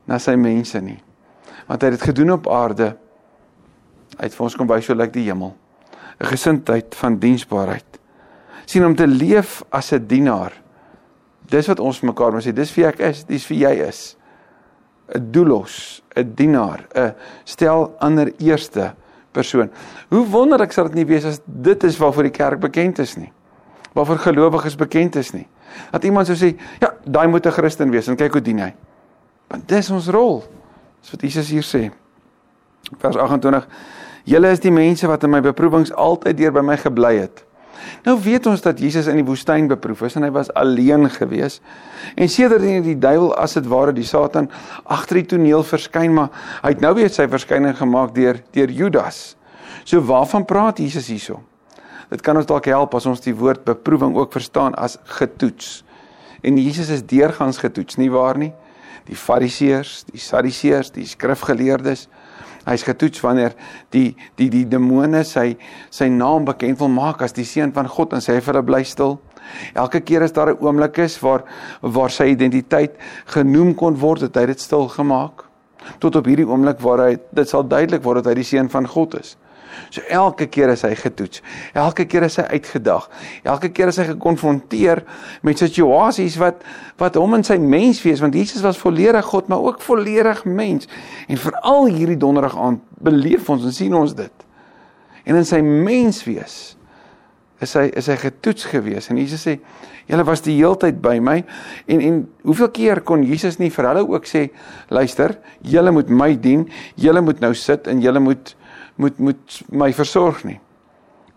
na 0.07 0.17
sy 0.17 0.35
mense 0.35 0.81
nie. 0.81 0.99
Want 1.67 1.81
hy 1.81 1.89
het 1.89 1.99
dit 1.99 2.09
gedoen 2.09 2.31
op 2.31 2.47
aarde. 2.47 2.97
Hy 4.17 4.23
het 4.23 4.33
vir 4.33 4.43
ons 4.43 4.55
kom 4.55 4.67
wys 4.67 4.87
hoe 4.87 4.95
lyk 4.95 5.13
die 5.13 5.25
hemel. 5.25 5.55
'n 6.19 6.25
Gesindheid 6.25 6.95
van 6.95 7.19
diensbaarheid. 7.19 7.85
sien 8.65 8.85
om 8.85 8.95
te 8.95 9.07
leef 9.07 9.63
as 9.71 9.93
'n 9.93 10.07
dienaar. 10.07 10.51
Dis 11.49 11.67
wat 11.67 11.79
ons 11.79 12.01
mekaar 12.01 12.31
moet 12.35 12.43
sê, 12.43 12.53
dis 12.53 12.73
wie 12.75 12.85
ek 12.87 12.99
is, 12.99 13.23
dis 13.27 13.47
wie 13.47 13.61
jy 13.63 13.73
is. 13.87 14.15
'n 15.15 15.31
Doelos, 15.31 16.03
'n 16.15 16.33
dienaar, 16.35 16.83
'n 16.95 17.13
stel 17.45 17.95
ander 17.99 18.31
eerste 18.37 18.93
persoon. 19.31 19.71
Hoe 20.09 20.25
wonderlik 20.27 20.71
sal 20.71 20.89
dit 20.89 20.93
nie 20.93 21.05
wees 21.05 21.25
as 21.25 21.39
dit 21.45 21.83
is 21.83 21.97
waarvoor 21.97 22.23
die 22.23 22.35
kerk 22.35 22.59
bekend 22.59 22.99
is 22.99 23.15
nie. 23.15 23.31
Waarvoor 23.93 24.17
gelowiges 24.17 24.75
bekend 24.75 25.15
is 25.15 25.31
nie. 25.31 25.47
Dat 25.91 26.03
iemand 26.03 26.27
sou 26.27 26.35
sê, 26.35 26.55
ja, 26.79 26.93
daai 27.03 27.27
moet 27.27 27.45
'n 27.45 27.51
Christen 27.51 27.89
wees 27.89 28.07
en 28.07 28.15
kyk 28.15 28.33
hoe 28.33 28.41
dien 28.41 28.59
hy. 28.59 28.73
Want 29.47 29.67
dis 29.67 29.89
ons 29.89 30.07
rol. 30.07 30.43
Dis 31.01 31.11
wat 31.11 31.21
Jesus 31.21 31.49
hier 31.49 31.63
sê. 31.63 31.91
Vers 32.99 33.15
28: 33.15 33.67
Julle 34.23 34.51
is 34.51 34.59
die 34.59 34.71
mense 34.71 35.07
wat 35.07 35.23
in 35.23 35.29
my 35.29 35.41
beproewings 35.41 35.93
altyd 35.93 36.37
deur 36.37 36.51
by 36.51 36.61
my 36.61 36.77
gebly 36.77 37.15
het. 37.17 37.46
Nou 38.05 38.15
weet 38.23 38.45
ons 38.49 38.61
dat 38.61 38.79
Jesus 38.79 39.09
in 39.11 39.19
die 39.19 39.25
woestyn 39.27 39.67
beproef 39.67 40.01
is 40.07 40.15
en 40.17 40.25
hy 40.27 40.31
was 40.35 40.51
alleen 40.57 41.09
gewees. 41.11 41.59
En 42.15 42.29
sedertdien 42.29 42.79
het 42.79 42.87
die 42.87 42.99
duiwel 42.99 43.33
as 43.35 43.57
dit 43.57 43.67
ware 43.67 43.93
die 43.95 44.05
Satan 44.07 44.49
agter 44.83 45.21
die 45.21 45.27
toneel 45.33 45.65
verskyn, 45.67 46.13
maar 46.13 46.31
hy 46.61 46.75
het 46.75 46.83
nou 46.83 46.93
weer 46.97 47.11
sy 47.13 47.27
verskyning 47.31 47.75
gemaak 47.77 48.15
deur 48.15 48.41
deur 48.55 48.73
Judas. 48.73 49.35
So 49.87 50.01
waarvan 50.03 50.45
praat 50.45 50.81
Jesus 50.83 51.07
hierso? 51.11 51.41
Dit 52.11 52.23
kan 52.23 52.37
ons 52.39 52.47
dalk 52.47 52.69
help 52.71 52.95
as 52.95 53.05
ons 53.09 53.23
die 53.23 53.35
woord 53.35 53.65
beproewing 53.67 54.15
ook 54.15 54.31
verstaan 54.35 54.75
as 54.79 54.95
getoets. 55.19 55.81
En 56.41 56.57
Jesus 56.59 56.89
is 56.93 57.03
deurgangs 57.03 57.59
getoets, 57.59 57.97
nie 57.99 58.11
waar 58.11 58.37
nie? 58.39 58.53
Die 59.07 59.15
Fariseërs, 59.15 60.05
die 60.11 60.21
Sadduseërs, 60.21 60.93
die 60.95 61.07
skrifgeleerdes, 61.07 62.07
Hy's 62.67 62.83
getoets 62.83 63.21
wanneer 63.23 63.55
die 63.95 64.11
die 64.35 64.49
die 64.51 64.65
demone 64.67 65.23
sy 65.23 65.55
sy 65.89 66.09
naam 66.11 66.45
bekend 66.45 66.79
wil 66.81 66.91
maak 66.91 67.23
as 67.23 67.35
die 67.35 67.47
seun 67.47 67.71
van 67.73 67.87
God 67.87 68.13
en 68.13 68.23
sê 68.23 68.37
vir 68.41 68.53
hulle 68.53 68.65
bly 68.67 68.83
stil. 68.83 69.17
Elke 69.73 70.01
keer 70.03 70.23
as 70.23 70.35
daar 70.35 70.51
'n 70.51 70.59
oomblik 70.59 70.97
is 70.99 71.19
waar 71.19 71.43
waar 71.81 72.11
sy 72.11 72.25
identiteit 72.35 72.95
genoem 73.25 73.75
kon 73.75 73.95
word, 73.95 74.21
het 74.21 74.35
hy 74.35 74.45
dit 74.45 74.59
stil 74.59 74.87
gemaak. 74.87 75.45
Tot 75.99 76.15
op 76.15 76.25
hierdie 76.25 76.47
oomblik 76.47 76.79
waar 76.79 76.99
hy 76.99 77.17
dit 77.31 77.49
sal 77.49 77.63
duidelik 77.63 78.03
word 78.03 78.23
dat 78.23 78.33
hy 78.33 78.35
die 78.35 78.43
seun 78.43 78.69
van 78.69 78.87
God 78.87 79.19
is. 79.19 79.37
So 79.89 80.01
elke 80.09 80.47
keer 80.51 80.71
is 80.73 80.83
hy 80.85 80.93
getoets. 80.97 81.41
Elke 81.77 82.05
keer 82.09 82.27
is 82.27 82.37
hy 82.41 82.47
uitgedag. 82.57 83.09
Elke 83.43 83.71
keer 83.75 83.91
is 83.91 83.99
hy 84.01 84.07
gekonfronteer 84.13 85.03
met 85.47 85.63
situasies 85.63 86.39
wat 86.41 86.63
wat 86.97 87.19
hom 87.19 87.37
in 87.37 87.43
sy 87.45 87.59
menswees, 87.61 88.23
want 88.23 88.33
Jesus 88.33 88.63
was 88.65 88.79
volledig 88.81 89.25
God, 89.29 89.51
maar 89.51 89.61
ook 89.61 89.83
volledig 89.85 90.45
mens. 90.49 90.89
En 91.27 91.37
veral 91.37 91.91
hierdie 91.93 92.17
donderdag 92.17 92.57
aand 92.57 92.81
beleef 93.03 93.49
ons 93.53 93.67
en 93.69 93.75
sien 93.75 93.93
ons 93.93 94.15
dit. 94.17 94.47
En 95.27 95.37
in 95.37 95.45
sy 95.45 95.61
menswees 95.61 96.77
is 97.63 97.73
hy 97.73 97.87
is 97.97 98.09
hy 98.11 98.17
getoets 98.21 98.67
gewees 98.69 99.09
en 99.09 99.17
Jesus 99.17 99.43
sê 99.47 99.57
julle 100.07 100.25
was 100.27 100.43
die 100.45 100.55
heeltyd 100.59 100.99
by 101.03 101.17
my 101.23 101.39
en 101.89 102.03
en 102.05 102.19
hoeveel 102.45 102.69
keer 102.75 103.01
kon 103.05 103.25
Jesus 103.25 103.57
nie 103.61 103.71
vir 103.73 103.89
hulle 103.89 104.03
ook 104.05 104.29
sê 104.29 104.47
luister 104.93 105.35
julle 105.65 105.93
moet 105.95 106.11
my 106.13 106.29
dien 106.37 106.67
julle 107.01 107.23
moet 107.25 107.41
nou 107.41 107.53
sit 107.57 107.89
en 107.89 108.03
julle 108.03 108.21
moet 108.23 108.53
moet 108.97 109.17
moet 109.17 109.61
my 109.69 109.91
versorg 109.93 110.43
nie. 110.43 110.59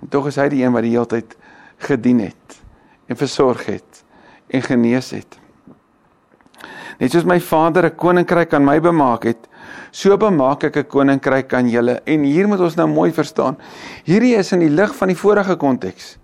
En 0.00 0.08
tog 0.08 0.30
is 0.30 0.38
hy 0.40 0.48
die 0.52 0.64
een 0.64 0.72
wat 0.72 0.86
die 0.86 0.94
hele 0.94 1.08
tyd 1.08 1.36
gedien 1.86 2.20
het 2.24 2.58
en 3.10 3.16
versorg 3.16 3.66
het 3.68 4.04
en 4.50 4.62
genees 4.62 5.10
het. 5.14 5.38
Net 7.00 7.14
soos 7.14 7.24
my 7.24 7.40
Vader 7.40 7.86
'n 7.86 7.96
koninkryk 7.96 8.52
aan 8.54 8.64
my 8.64 8.80
bemaak 8.80 9.24
het, 9.24 9.48
so 9.90 10.16
bemaak 10.16 10.64
ek 10.64 10.76
'n 10.76 10.86
koninkryk 10.86 11.52
aan 11.54 11.68
julle. 11.68 12.00
En 12.04 12.22
hier 12.22 12.48
moet 12.48 12.60
ons 12.60 12.74
nou 12.74 12.88
mooi 12.88 13.12
verstaan. 13.12 13.56
Hierdie 14.04 14.36
is 14.36 14.52
in 14.52 14.58
die 14.58 14.70
lig 14.70 14.94
van 14.96 15.08
die 15.08 15.16
vorige 15.16 15.56
konteks. 15.56 16.18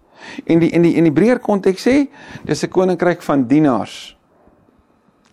En 0.47 0.59
die 0.59 0.71
in 0.71 0.83
die 0.83 0.95
in 0.95 1.05
die 1.05 1.13
breër 1.13 1.39
konteks 1.39 1.87
sê, 1.87 2.09
dis 2.45 2.63
'n 2.63 2.69
koninkryk 2.69 3.23
van 3.23 3.47
dienaars. 3.47 4.17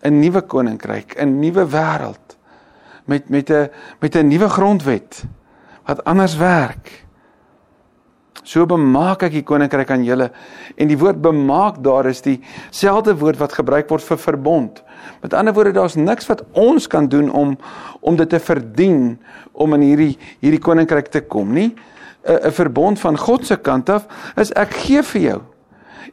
'n 0.02 0.20
Nuwe 0.20 0.42
koninkryk, 0.42 1.14
'n 1.18 1.40
nuwe 1.40 1.66
wêreld 1.66 2.36
met 3.04 3.28
met 3.28 3.50
'n 3.50 3.70
met 4.00 4.16
'n 4.16 4.28
nuwe 4.28 4.48
grondwet 4.48 5.24
wat 5.86 6.04
anders 6.04 6.36
werk. 6.36 7.04
So 8.44 8.66
bemaak 8.68 9.22
ek 9.24 9.38
die 9.38 9.44
koninkryk 9.46 9.88
aan 9.94 10.04
julle 10.04 10.28
en 10.76 10.90
die 10.90 10.98
woord 11.00 11.22
bemaak 11.24 11.78
daar 11.84 12.10
is 12.10 12.20
dieselfde 12.24 13.14
woord 13.16 13.40
wat 13.40 13.56
gebruik 13.56 13.88
word 13.88 14.04
vir 14.04 14.20
verbond. 14.20 14.82
Met 15.22 15.36
ander 15.36 15.56
woorde 15.56 15.72
daar's 15.78 15.96
niks 15.96 16.28
wat 16.28 16.44
ons 16.52 16.88
kan 16.90 17.08
doen 17.08 17.30
om 17.32 17.56
om 18.04 18.20
dit 18.20 18.28
te 18.28 18.40
verdien 18.42 19.16
om 19.52 19.76
in 19.78 19.86
hierdie 19.88 20.12
hierdie 20.44 20.60
koninkryk 20.60 21.08
te 21.08 21.24
kom 21.24 21.56
nie. 21.56 21.72
'n 22.24 22.48
'n 22.48 22.52
verbond 22.52 23.00
van 23.00 23.16
God 23.16 23.46
se 23.46 23.56
kant 23.56 23.88
af 23.88 24.06
is 24.36 24.52
ek 24.52 24.74
gee 24.74 25.02
vir 25.02 25.20
jou. 25.20 25.40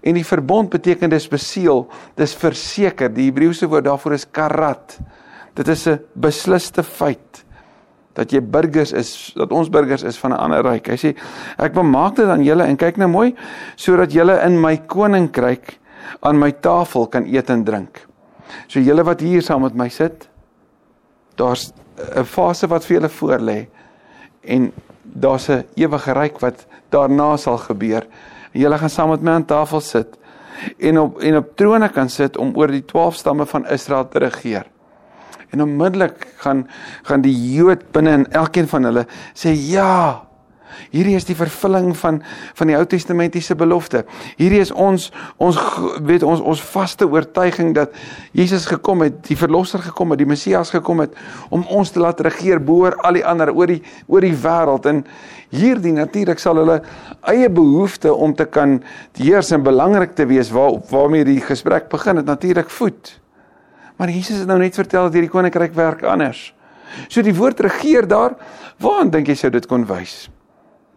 En 0.04 0.14
die 0.14 0.26
verbond 0.26 0.70
beteken 0.70 1.10
dis 1.10 1.28
beseël, 1.28 1.88
dis 2.16 2.34
verseker. 2.36 3.10
Die 3.10 3.30
Hebreëse 3.30 3.68
woord 3.68 3.86
daarvoor 3.86 4.14
is 4.14 4.26
karat. 4.32 5.00
Dit 5.54 5.68
is 5.68 5.88
'n 5.88 6.00
besliste 6.16 6.84
feit 6.84 7.46
dat 8.14 8.32
jy 8.32 8.42
burgers 8.44 8.92
is, 8.92 9.34
dat 9.36 9.52
ons 9.52 9.70
burgers 9.70 10.04
is 10.04 10.18
van 10.20 10.32
'n 10.32 10.40
ander 10.40 10.64
ryk. 10.64 10.88
Hy 10.88 10.98
sê 10.98 11.16
ek 11.58 11.74
bemaak 11.74 12.16
dit 12.16 12.28
aan 12.28 12.44
julle 12.44 12.64
en 12.64 12.78
kyk 12.78 12.98
nou 12.98 13.08
mooi 13.08 13.36
sodat 13.76 14.12
julle 14.12 14.40
in 14.46 14.60
my 14.62 14.78
koninkryk 14.78 15.80
aan 16.20 16.40
my 16.40 16.52
tafel 16.52 17.08
kan 17.08 17.26
eet 17.26 17.50
en 17.50 17.64
drink. 17.64 18.08
So 18.68 18.80
julle 18.80 19.04
wat 19.04 19.22
hier 19.22 19.42
saam 19.42 19.62
met 19.62 19.76
my 19.76 19.90
sit, 19.90 20.30
daar's 21.36 21.74
'n 22.16 22.26
fase 22.26 22.68
wat 22.68 22.86
vir 22.86 23.00
julle 23.00 23.10
voorlê 23.10 23.68
en 24.44 24.72
daar's 25.04 25.50
'n 25.50 25.64
ewige 25.76 26.14
ryk 26.14 26.40
wat 26.40 26.66
daarna 26.90 27.38
sal 27.38 27.58
gebeur. 27.58 28.06
Julle 28.52 28.78
gaan 28.78 28.90
saam 28.90 29.10
met 29.10 29.22
my 29.22 29.32
aan 29.32 29.46
tafel 29.46 29.80
sit 29.80 30.18
en 30.78 31.00
op 31.00 31.20
en 31.20 31.38
op 31.38 31.56
trone 31.56 31.90
kan 31.90 32.10
sit 32.10 32.38
om 32.38 32.56
oor 32.56 32.68
die 32.68 32.86
12 32.86 33.16
stamme 33.16 33.46
van 33.46 33.68
Israel 33.68 34.08
te 34.08 34.20
regeer. 34.20 34.66
En 35.52 35.62
onmiddellik 35.62 36.28
gaan 36.44 36.68
gaan 37.04 37.22
die 37.22 37.36
Jood 37.54 37.92
binne 37.92 38.12
in 38.22 38.28
elkeen 38.32 38.68
van 38.68 38.88
hulle 38.90 39.08
sê 39.36 39.52
ja. 39.56 40.32
Hierdie 40.92 41.18
is 41.20 41.28
die 41.28 41.36
vervulling 41.36 41.92
van 42.00 42.22
van 42.58 42.72
die 42.72 42.76
Ou 42.78 42.86
Testamentiese 42.88 43.56
belofte. 43.60 44.04
Hierdie 44.40 44.62
is 44.64 44.72
ons 44.72 45.10
ons 45.42 45.60
weet 46.08 46.24
ons 46.24 46.42
ons 46.42 46.64
vaste 46.72 47.08
oortuiging 47.08 47.74
dat 47.76 47.96
Jesus 48.38 48.66
gekom 48.70 49.04
het, 49.06 49.22
die 49.28 49.38
verlosser 49.40 49.84
gekom 49.84 50.14
het, 50.14 50.22
die 50.22 50.30
Messias 50.30 50.74
gekom 50.74 51.04
het 51.04 51.16
om 51.50 51.66
ons 51.68 51.92
te 51.92 52.02
laat 52.02 52.22
regeer 52.24 52.64
boor 52.64 52.98
al 53.06 53.20
die 53.20 53.26
ander 53.28 53.54
oor 53.54 53.72
die 53.72 53.82
oor 54.08 54.26
die 54.26 54.36
wêreld 54.36 54.88
en 54.90 55.04
hierdie 55.52 55.96
natuurlik 55.96 56.40
sal 56.40 56.62
hulle 56.62 56.80
eie 57.28 57.50
behoefte 57.52 58.14
om 58.14 58.36
te 58.36 58.48
kan 58.48 58.80
heers 59.20 59.52
en 59.52 59.68
belangrik 59.68 60.16
te 60.16 60.28
wees 60.30 60.52
waar 60.56 60.80
waarmee 60.92 61.28
die 61.28 61.42
gesprek 61.44 61.92
begin 61.92 62.24
het 62.24 62.30
natuurlik 62.30 62.72
voed. 62.72 63.21
Maar 64.02 64.10
Jesus 64.10 64.40
het 64.42 64.48
nou 64.50 64.58
net 64.58 64.74
vertel 64.74 65.04
dat 65.06 65.14
hierdie 65.14 65.30
koninkryk 65.30 65.76
werk 65.78 66.00
anders. 66.10 66.48
So 67.06 67.22
die 67.22 67.36
woord 67.38 67.60
regeer 67.62 68.08
daar, 68.10 68.34
waaraan 68.82 69.12
dink 69.14 69.28
jy 69.30 69.36
sou 69.38 69.52
dit 69.54 69.66
kon 69.70 69.84
wys? 69.86 70.24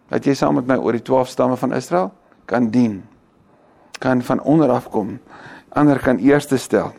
Dat 0.08 0.25
jy 0.25 0.32
saam 0.38 0.56
met 0.56 0.70
my 0.70 0.78
oor 0.80 0.96
die 0.96 1.02
12 1.04 1.28
stamme 1.28 1.58
van 1.61 1.75
Israel 1.76 2.14
kan 2.49 2.70
dien. 2.73 3.02
Kan 4.00 4.23
van 4.25 4.40
onder 4.40 4.73
af 4.73 4.87
kom. 4.88 5.18
Ander 5.76 6.00
kan 6.00 6.16
eerste 6.16 6.56
stel. 6.56 6.94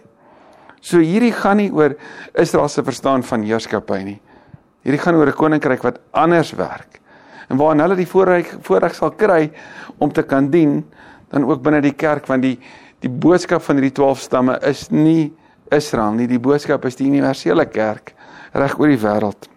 So 0.78 1.02
hierdie 1.02 1.32
gaan 1.34 1.58
nie 1.58 1.72
oor 1.74 1.96
Israel 2.38 2.70
se 2.70 2.84
verstaan 2.86 3.26
van 3.26 3.42
heerskappy 3.42 3.98
nie. 4.06 4.20
Hierdie 4.86 5.02
gaan 5.02 5.18
oor 5.18 5.32
'n 5.34 5.34
koninkryk 5.34 5.82
wat 5.82 5.98
anders 6.12 6.52
werk. 6.54 7.02
En 7.50 7.58
waarin 7.58 7.82
hulle 7.82 7.96
die 7.96 8.08
voorreg 8.08 8.58
voorreg 8.62 8.94
sal 8.94 9.12
kry 9.12 9.52
om 9.98 10.14
te 10.14 10.22
kan 10.22 10.52
dien 10.52 10.86
dan 11.30 11.50
ook 11.50 11.64
binne 11.64 11.82
die 11.82 11.98
kerk 11.98 12.28
want 12.28 12.42
die 12.42 12.60
die 13.00 13.10
boodskap 13.10 13.62
van 13.62 13.76
hierdie 13.76 13.94
12 13.94 14.20
stamme 14.20 14.60
is 14.62 14.92
nie 14.92 15.34
Israel 15.74 16.14
nie. 16.18 16.28
Die 16.28 16.42
boodskap 16.42 16.86
is 16.86 16.98
die 17.00 17.08
universele 17.10 17.66
kerk 17.66 18.14
reg 18.56 18.80
oor 18.80 18.92
die 18.92 19.02
wêreld. 19.02 19.50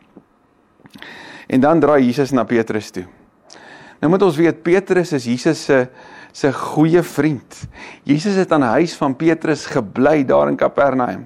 En 1.49 1.61
dan 1.61 1.81
draai 1.81 2.03
Jesus 2.05 2.33
na 2.35 2.45
Petrus 2.45 2.91
toe. 2.93 3.07
Nou 3.99 4.13
moet 4.13 4.23
ons 4.23 4.37
weet 4.39 4.63
Petrus 4.63 5.13
is 5.17 5.27
Jesus 5.27 5.65
se 5.65 5.87
se 6.39 6.53
goeie 6.53 7.01
vriend. 7.03 7.57
Jesus 8.07 8.37
het 8.39 8.53
aan 8.53 8.63
die 8.63 8.75
huis 8.83 8.93
van 9.01 9.17
Petrus 9.17 9.65
gebly 9.67 10.21
daar 10.29 10.51
in 10.51 10.59
Kapernaum. 10.61 11.25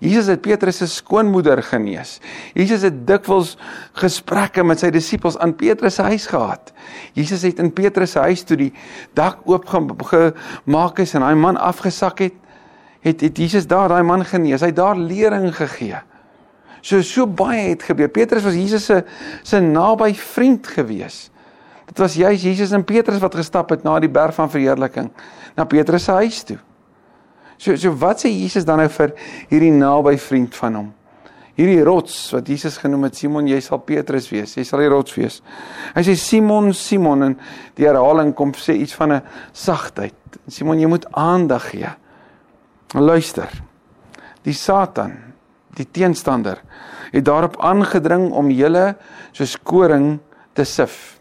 Jesus 0.00 0.30
het 0.30 0.40
Petrus 0.40 0.78
se 0.80 0.86
skoonmoeder 0.88 1.60
genees. 1.66 2.20
Jesus 2.54 2.86
het 2.86 3.02
dikwels 3.08 3.56
gesprekke 3.98 4.64
met 4.64 4.80
sy 4.80 4.90
disippels 4.94 5.36
aan 5.42 5.52
Petrus 5.58 5.98
se 5.98 6.06
huis 6.06 6.28
gehad. 6.30 6.72
Jesus 7.18 7.44
het 7.44 7.60
in 7.60 7.72
Petrus 7.74 8.14
se 8.14 8.22
huis 8.24 8.46
toe 8.46 8.56
die 8.60 8.72
dak 9.18 9.42
oopgemaak 9.44 11.02
is 11.04 11.14
en 11.18 11.26
daai 11.26 11.36
man 11.36 11.60
afgesak 11.60 12.24
het, 12.24 12.38
het 13.00 13.20
het 13.20 13.38
Jesus 13.38 13.66
daar 13.66 13.88
daai 13.88 14.02
man 14.02 14.24
genees. 14.24 14.60
Hy 14.60 14.72
het 14.72 14.76
daar 14.78 14.96
lering 14.98 15.50
gegee. 15.56 16.00
So 16.86 17.02
so 17.02 17.26
baie 17.26 17.72
het 17.72 17.82
gebeur. 17.82 18.08
Petrus 18.08 18.44
was 18.46 18.54
Jesus 18.54 18.84
se 18.84 19.02
se 19.42 19.60
naby 19.60 20.12
vriend 20.14 20.66
gewees. 20.66 21.30
Dit 21.86 21.98
was 21.98 22.14
juis 22.14 22.42
Jesus 22.42 22.70
en 22.74 22.84
Petrus 22.84 23.22
wat 23.22 23.34
gestap 23.34 23.70
het 23.70 23.82
na 23.86 23.98
die 24.02 24.10
berg 24.10 24.34
van 24.34 24.50
verheerliking 24.50 25.10
na 25.56 25.64
Petrus 25.64 26.04
se 26.04 26.12
huis 26.12 26.42
toe. 26.44 26.58
So 27.58 27.76
so 27.76 27.94
wat 27.98 28.22
sê 28.22 28.30
Jesus 28.30 28.64
dan 28.64 28.78
nou 28.82 28.88
vir 28.92 29.14
hierdie 29.50 29.72
naby 29.72 30.16
vriend 30.20 30.54
van 30.54 30.80
hom? 30.80 30.94
Hierdie 31.56 31.80
rots 31.88 32.14
wat 32.34 32.48
Jesus 32.52 32.76
genoem 32.76 33.06
het 33.08 33.16
Simon, 33.16 33.46
jy 33.48 33.62
sal 33.64 33.80
Petrus 33.80 34.28
wees. 34.28 34.52
Jy 34.58 34.64
sal 34.68 34.82
die 34.84 34.90
rots 34.92 35.14
wees. 35.16 35.38
Hy 35.94 36.02
sê 36.04 36.12
Simon, 36.20 36.74
Simon 36.76 37.30
en 37.30 37.36
die 37.78 37.86
herhaling 37.88 38.34
kom 38.36 38.52
sê 38.60 38.76
iets 38.76 38.92
van 38.94 39.12
'n 39.12 39.22
sagtheid. 39.52 40.14
Simon, 40.48 40.78
jy 40.78 40.86
moet 40.86 41.06
aandag 41.12 41.70
gee. 41.70 41.88
Luister. 42.94 43.50
Die 44.46 44.54
Satan, 44.54 45.16
die 45.74 45.88
teenstander, 45.90 46.60
het 47.10 47.24
daarop 47.26 47.58
aangedring 47.58 48.30
om 48.30 48.50
julle 48.50 48.94
soos 49.34 49.56
koring 49.66 50.18
te 50.54 50.64
sif. 50.64 51.16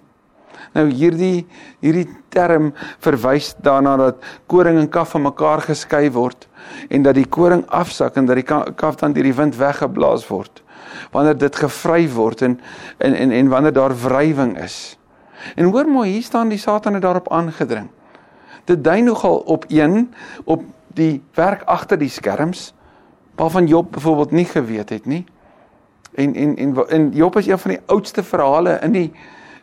Nou 0.75 0.85
hierdie 0.91 1.45
hierdie 1.83 2.07
term 2.33 2.73
verwys 3.03 3.53
daarna 3.63 3.95
dat 3.97 4.21
koring 4.51 4.77
en 4.81 4.89
kaf 4.91 5.13
van 5.15 5.25
mekaar 5.29 5.63
geskei 5.63 6.09
word 6.11 6.49
en 6.89 7.05
dat 7.05 7.15
die 7.15 7.27
koring 7.29 7.63
afsak 7.73 8.17
en 8.19 8.27
dat 8.27 8.41
die 8.41 8.45
kaf 8.45 8.99
dan 8.99 9.15
deur 9.15 9.25
die 9.25 9.35
wind 9.37 9.57
weggeblaas 9.57 10.27
word. 10.27 10.61
Wanneer 11.15 11.37
dit 11.39 11.55
gevry 11.63 12.05
word 12.11 12.43
en 12.45 12.59
en 12.99 13.15
en, 13.15 13.31
en 13.31 13.49
wanneer 13.49 13.73
daar 13.73 13.95
wrywing 14.03 14.57
is. 14.61 14.97
En 15.55 15.71
hoor 15.71 15.87
mooi, 15.87 16.11
hier 16.11 16.23
staan 16.23 16.49
die 16.49 16.59
Satan 16.59 16.93
het 16.93 17.01
daarop 17.01 17.31
aangedring. 17.31 17.89
Dit 18.65 18.83
dui 18.83 19.01
nogal 19.01 19.37
op 19.37 19.65
een 19.69 20.13
op 20.43 20.63
die 20.95 21.21
werk 21.35 21.63
agter 21.69 21.99
die 21.99 22.09
skerms 22.09 22.73
waarvan 23.35 23.67
Job 23.67 23.91
byvoorbeeld 23.91 24.31
nie 24.31 24.45
geweet 24.45 24.89
het 24.89 25.05
nie. 25.05 25.25
En 26.15 26.35
en 26.35 26.55
en 26.55 26.87
en 26.87 27.11
Job 27.11 27.37
is 27.37 27.47
een 27.47 27.59
van 27.59 27.71
die 27.71 27.81
oudste 27.85 28.23
verhale 28.23 28.79
in 28.81 28.91
die 28.91 29.11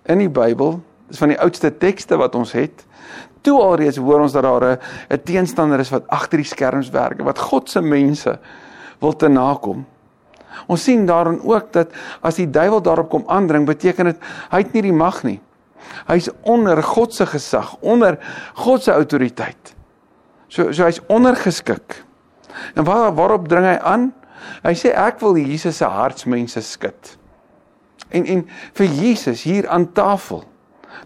in 0.04 0.18
die 0.18 0.30
Bybel 0.30 0.80
Dis 1.12 1.20
van 1.20 1.28
die 1.28 1.40
oudste 1.44 1.68
tekste 1.76 2.16
wat 2.16 2.32
ons 2.38 2.54
het. 2.56 2.86
Toe 3.44 3.58
alreeds 3.60 3.98
hoor 4.00 4.22
ons 4.24 4.32
dat 4.32 4.46
daar 4.46 4.64
'n 4.64 4.78
'n 5.12 5.22
teenstander 5.24 5.80
is 5.80 5.90
wat 5.90 6.08
agter 6.08 6.38
die 6.38 6.46
skerms 6.46 6.90
werk, 6.90 7.20
wat 7.20 7.38
God 7.38 7.70
se 7.70 7.80
mense 7.80 8.38
wil 8.98 9.16
te 9.16 9.28
nakom. 9.28 9.86
Ons 10.66 10.84
sien 10.84 11.06
daarin 11.06 11.40
ook 11.42 11.72
dat 11.72 11.92
as 12.20 12.34
die 12.34 12.50
duiwel 12.50 12.82
daarop 12.82 13.10
kom 13.10 13.24
aandring, 13.26 13.66
beteken 13.66 14.04
dit 14.04 14.16
hy 14.50 14.58
het 14.58 14.72
nie 14.72 14.82
die 14.82 14.92
mag 14.92 15.22
nie. 15.22 15.40
Hy's 16.06 16.30
onder 16.42 16.82
God 16.82 17.14
se 17.14 17.26
gesag, 17.26 17.76
onder 17.80 18.18
God 18.54 18.82
se 18.82 18.92
autoriteit. 18.92 19.74
So 20.52 20.68
so 20.72 20.84
hy's 20.84 21.00
ondergeskik. 21.08 22.02
En 22.76 22.84
waar 22.84 23.14
waarop 23.16 23.48
dring 23.48 23.64
hy 23.64 23.78
aan? 23.80 24.10
Hy 24.66 24.74
sê 24.76 24.92
ek 24.92 25.20
wil 25.22 25.38
Jesus 25.40 25.78
se 25.80 25.88
hartsmense 25.88 26.60
skud. 26.66 27.16
En 28.12 28.26
en 28.28 28.44
vir 28.76 28.90
Jesus 29.00 29.46
hier 29.48 29.68
aan 29.68 29.88
tafel 29.96 30.44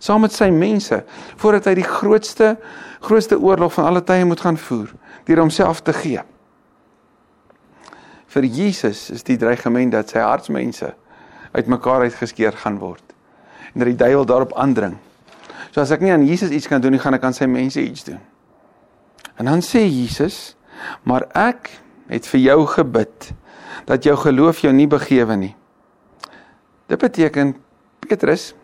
saam 0.03 0.25
met 0.27 0.35
sy 0.35 0.49
mense 0.51 0.99
voordat 1.39 1.71
hy 1.71 1.77
die 1.79 1.87
grootste 1.87 2.57
grootste 3.07 3.39
oorlog 3.39 3.77
van 3.77 3.93
alle 3.93 4.03
tye 4.03 4.27
moet 4.27 4.43
gaan 4.43 4.59
voer 4.59 4.91
deur 5.29 5.45
homself 5.45 5.83
te 5.87 5.95
gee. 5.95 6.21
Vir 8.35 8.45
Jesus 8.51 9.07
is 9.15 9.23
die 9.25 9.39
dreigement 9.39 9.95
dat 9.95 10.11
sy 10.11 10.25
hartsmense 10.27 10.91
uitmekaar 11.55 12.09
uitgeskeur 12.11 12.57
gaan 12.65 12.81
word 12.83 13.15
en 13.73 13.85
dat 13.85 13.93
die 13.93 14.01
duiwel 14.01 14.27
daarop 14.27 14.57
aandring. 14.59 14.97
So 15.71 15.85
as 15.85 15.93
ek 15.95 16.03
nie 16.03 16.13
aan 16.13 16.27
Jesus 16.27 16.51
iets 16.51 16.67
kan 16.67 16.81
doen 16.81 16.97
nie, 16.97 17.01
gaan 17.01 17.15
ek 17.15 17.25
aan 17.29 17.37
sy 17.37 17.47
mense 17.47 17.81
iets 17.83 18.07
doen. 18.09 18.21
En 19.37 19.45
dan 19.45 19.63
sê 19.63 19.85
Jesus, 19.85 20.57
maar 21.03 21.27
ek 21.37 21.71
het 22.09 22.27
vir 22.33 22.41
jou 22.41 22.61
gebid 22.67 23.33
dat 23.87 24.05
jou 24.05 24.17
geloof 24.17 24.63
jou 24.65 24.73
nie 24.73 24.89
begewe 24.89 25.37
nie. 25.37 25.55
Dit 26.87 27.01
beteken 27.03 27.57
Petrus 28.07 28.55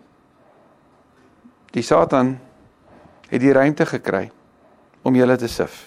Die 1.73 1.83
Satan 1.83 2.35
het 3.31 3.41
die 3.41 3.52
ruimte 3.52 3.87
gekry 3.88 4.26
om 5.09 5.14
julle 5.17 5.38
te 5.41 5.49
sif. 5.49 5.87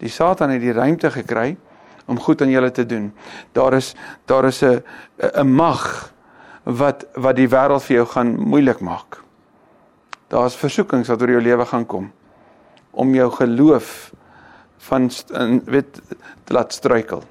Die 0.00 0.08
Satan 0.08 0.54
het 0.54 0.62
die 0.62 0.72
ruimte 0.72 1.10
gekry 1.12 1.58
om 2.08 2.16
goed 2.16 2.40
aan 2.40 2.48
julle 2.48 2.70
te 2.72 2.86
doen. 2.88 3.10
Daar 3.52 3.76
is 3.76 3.92
daar 4.24 4.48
is 4.48 4.62
'n 4.62 4.82
'n 5.20 5.52
mag 5.52 6.12
wat 6.64 7.04
wat 7.14 7.36
die 7.36 7.48
wêreld 7.48 7.84
vir 7.84 7.96
jou 7.96 8.06
gaan 8.06 8.40
moeilik 8.40 8.80
maak. 8.80 9.20
Daar's 10.28 10.56
versoekings 10.56 11.08
wat 11.08 11.22
oor 11.22 11.30
jou 11.30 11.42
lewe 11.42 11.66
gaan 11.66 11.86
kom 11.86 12.12
om 12.90 13.14
jou 13.14 13.30
geloof 13.30 14.12
van 14.88 15.10
weet 15.64 16.00
te 16.44 16.54
laat 16.54 16.72
struikel. 16.72 17.22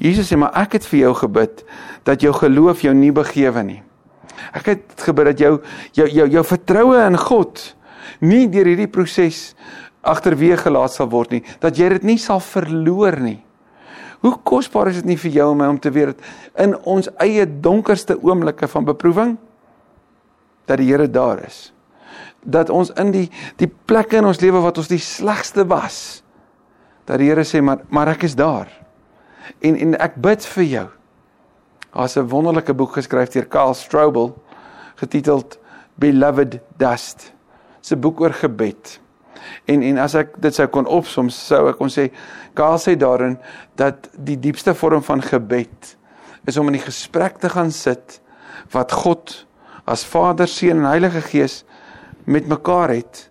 Jesus 0.00 0.30
sê 0.30 0.38
maar 0.40 0.54
ek 0.56 0.78
het 0.78 0.86
vir 0.88 1.06
jou 1.06 1.14
gebid 1.22 1.64
dat 2.08 2.22
jou 2.24 2.32
geloof 2.32 2.84
jou 2.86 2.94
nie 2.96 3.12
begewe 3.12 3.64
nie. 3.66 3.80
Ek 4.56 4.72
het 4.72 5.04
gebid 5.04 5.32
dat 5.32 5.42
jou 5.42 5.52
jou 5.96 6.06
jou 6.08 6.28
jou 6.36 6.44
vertroue 6.44 7.00
in 7.06 7.18
God 7.20 7.62
nie 8.20 8.46
deur 8.48 8.68
hierdie 8.70 8.88
proses 8.88 9.50
agterweeg 10.06 10.62
gelaat 10.62 10.94
sal 10.94 11.10
word 11.10 11.34
nie, 11.34 11.42
dat 11.60 11.76
jy 11.78 11.90
dit 11.96 12.06
nie 12.06 12.18
sal 12.22 12.40
verloor 12.40 13.18
nie. 13.20 13.40
Hoe 14.22 14.36
kosbaar 14.46 14.92
is 14.92 15.00
dit 15.02 15.10
nie 15.12 15.18
vir 15.20 15.34
jou 15.34 15.50
en 15.52 15.58
my 15.60 15.68
om 15.70 15.80
te 15.82 15.92
weet 15.92 16.14
dat 16.14 16.62
in 16.62 16.76
ons 16.88 17.10
eie 17.22 17.44
donkerste 17.44 18.16
oomblikke 18.22 18.68
van 18.70 18.86
beproewing 18.86 19.34
dat 20.66 20.80
die 20.80 20.88
Here 20.88 21.06
daar 21.10 21.42
is. 21.46 21.70
Dat 22.46 22.70
ons 22.70 22.92
in 22.94 23.10
die 23.10 23.26
die 23.58 23.68
plekke 23.68 24.20
in 24.20 24.28
ons 24.30 24.40
lewe 24.40 24.62
wat 24.62 24.78
ons 24.78 24.90
die 24.90 25.02
slegste 25.02 25.66
was, 25.66 26.22
dat 27.04 27.18
die 27.18 27.30
Here 27.30 27.44
sê 27.44 27.62
maar 27.62 27.82
maar 27.90 28.14
ek 28.14 28.28
is 28.28 28.38
daar. 28.38 28.70
En 29.60 29.76
en 29.76 29.98
ek 29.98 30.16
bid 30.22 30.46
vir 30.54 30.64
jou 30.64 30.86
Daar's 31.96 32.16
'n 32.16 32.28
wonderlike 32.28 32.74
boek 32.74 32.92
geskryf 32.92 33.28
deur 33.28 33.46
Karl 33.46 33.74
Strobel 33.74 34.42
getiteld 34.94 35.58
Beloved 35.94 36.58
Dust. 36.76 37.32
Dit's 37.76 37.90
'n 37.90 38.00
boek 38.00 38.20
oor 38.20 38.32
gebed. 38.32 39.00
En 39.64 39.82
en 39.82 39.98
as 39.98 40.14
ek 40.14 40.40
dit 40.40 40.54
sou 40.54 40.66
kon 40.66 40.86
opsom, 40.86 41.28
sou 41.28 41.68
ek 41.68 41.76
kon 41.76 41.88
sê 41.88 42.12
Karl 42.54 42.78
sê 42.78 42.96
daarin 42.96 43.38
dat 43.74 44.08
die 44.18 44.40
diepste 44.40 44.74
vorm 44.74 45.02
van 45.02 45.22
gebed 45.22 45.96
is 46.44 46.56
om 46.56 46.66
in 46.66 46.72
die 46.72 46.86
gesprek 46.90 47.38
te 47.38 47.48
gaan 47.48 47.70
sit 47.70 48.20
wat 48.70 48.92
God 48.92 49.46
as 49.84 50.04
Vader, 50.04 50.48
Seun 50.48 50.76
en 50.76 50.84
Heilige 50.84 51.20
Gees 51.20 51.64
met 52.26 52.48
mekaar 52.50 52.92
het 52.94 53.26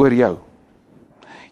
oor 0.00 0.12
jou. 0.12 0.34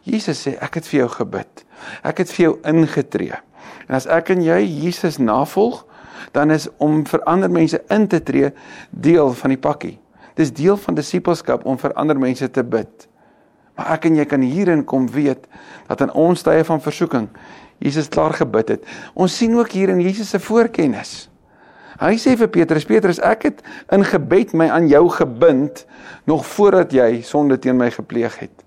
Jesus 0.09 0.41
sê 0.43 0.57
ek 0.59 0.81
het 0.81 0.89
vir 0.91 1.05
jou 1.05 1.09
gebid. 1.21 1.65
Ek 2.03 2.23
het 2.25 2.33
vir 2.33 2.47
jou 2.49 2.53
ingetree. 2.67 3.39
En 3.87 3.97
as 3.99 4.09
ek 4.11 4.33
en 4.35 4.43
jy 4.43 4.59
Jesus 4.65 5.21
navolg, 5.23 5.85
dan 6.33 6.51
is 6.55 6.69
om 6.83 7.03
vir 7.07 7.23
ander 7.29 7.51
mense 7.53 7.79
in 7.93 8.07
te 8.09 8.23
tree 8.25 8.51
deel 8.91 9.33
van 9.37 9.53
die 9.53 9.61
pakkie. 9.61 9.97
Dis 10.39 10.53
deel 10.55 10.79
van 10.81 10.97
disippelskap 10.97 11.67
om 11.69 11.79
vir 11.79 11.95
ander 12.01 12.19
mense 12.19 12.49
te 12.51 12.65
bid. 12.65 13.09
Maar 13.77 13.95
ek 13.97 14.09
en 14.09 14.17
jy 14.21 14.25
kan 14.29 14.45
hierin 14.45 14.85
kom 14.89 15.09
weet 15.13 15.45
dat 15.89 16.05
in 16.05 16.13
ons 16.19 16.45
tye 16.45 16.65
van 16.65 16.81
versoeking 16.81 17.29
Jesus 17.83 18.09
klaar 18.09 18.35
gebid 18.39 18.77
het. 18.77 18.85
Ons 19.19 19.37
sien 19.37 19.55
ook 19.59 19.73
hier 19.75 19.91
in 19.91 20.01
Jesus 20.01 20.31
se 20.31 20.41
voorkennis. 20.41 21.32
Hy 22.03 22.19
sê 22.19 22.35
vir 22.35 22.51
Petrus, 22.51 22.87
Petrus, 22.89 23.21
ek 23.23 23.45
het 23.47 23.61
in 23.95 24.03
gebed 24.03 24.57
my 24.59 24.67
aan 24.75 24.89
jou 24.91 25.05
gebind 25.15 25.85
nog 26.27 26.43
voordat 26.57 26.91
jy 26.95 27.21
sonde 27.23 27.61
teen 27.63 27.79
my 27.79 27.93
gepleeg 27.95 28.41
het. 28.43 28.65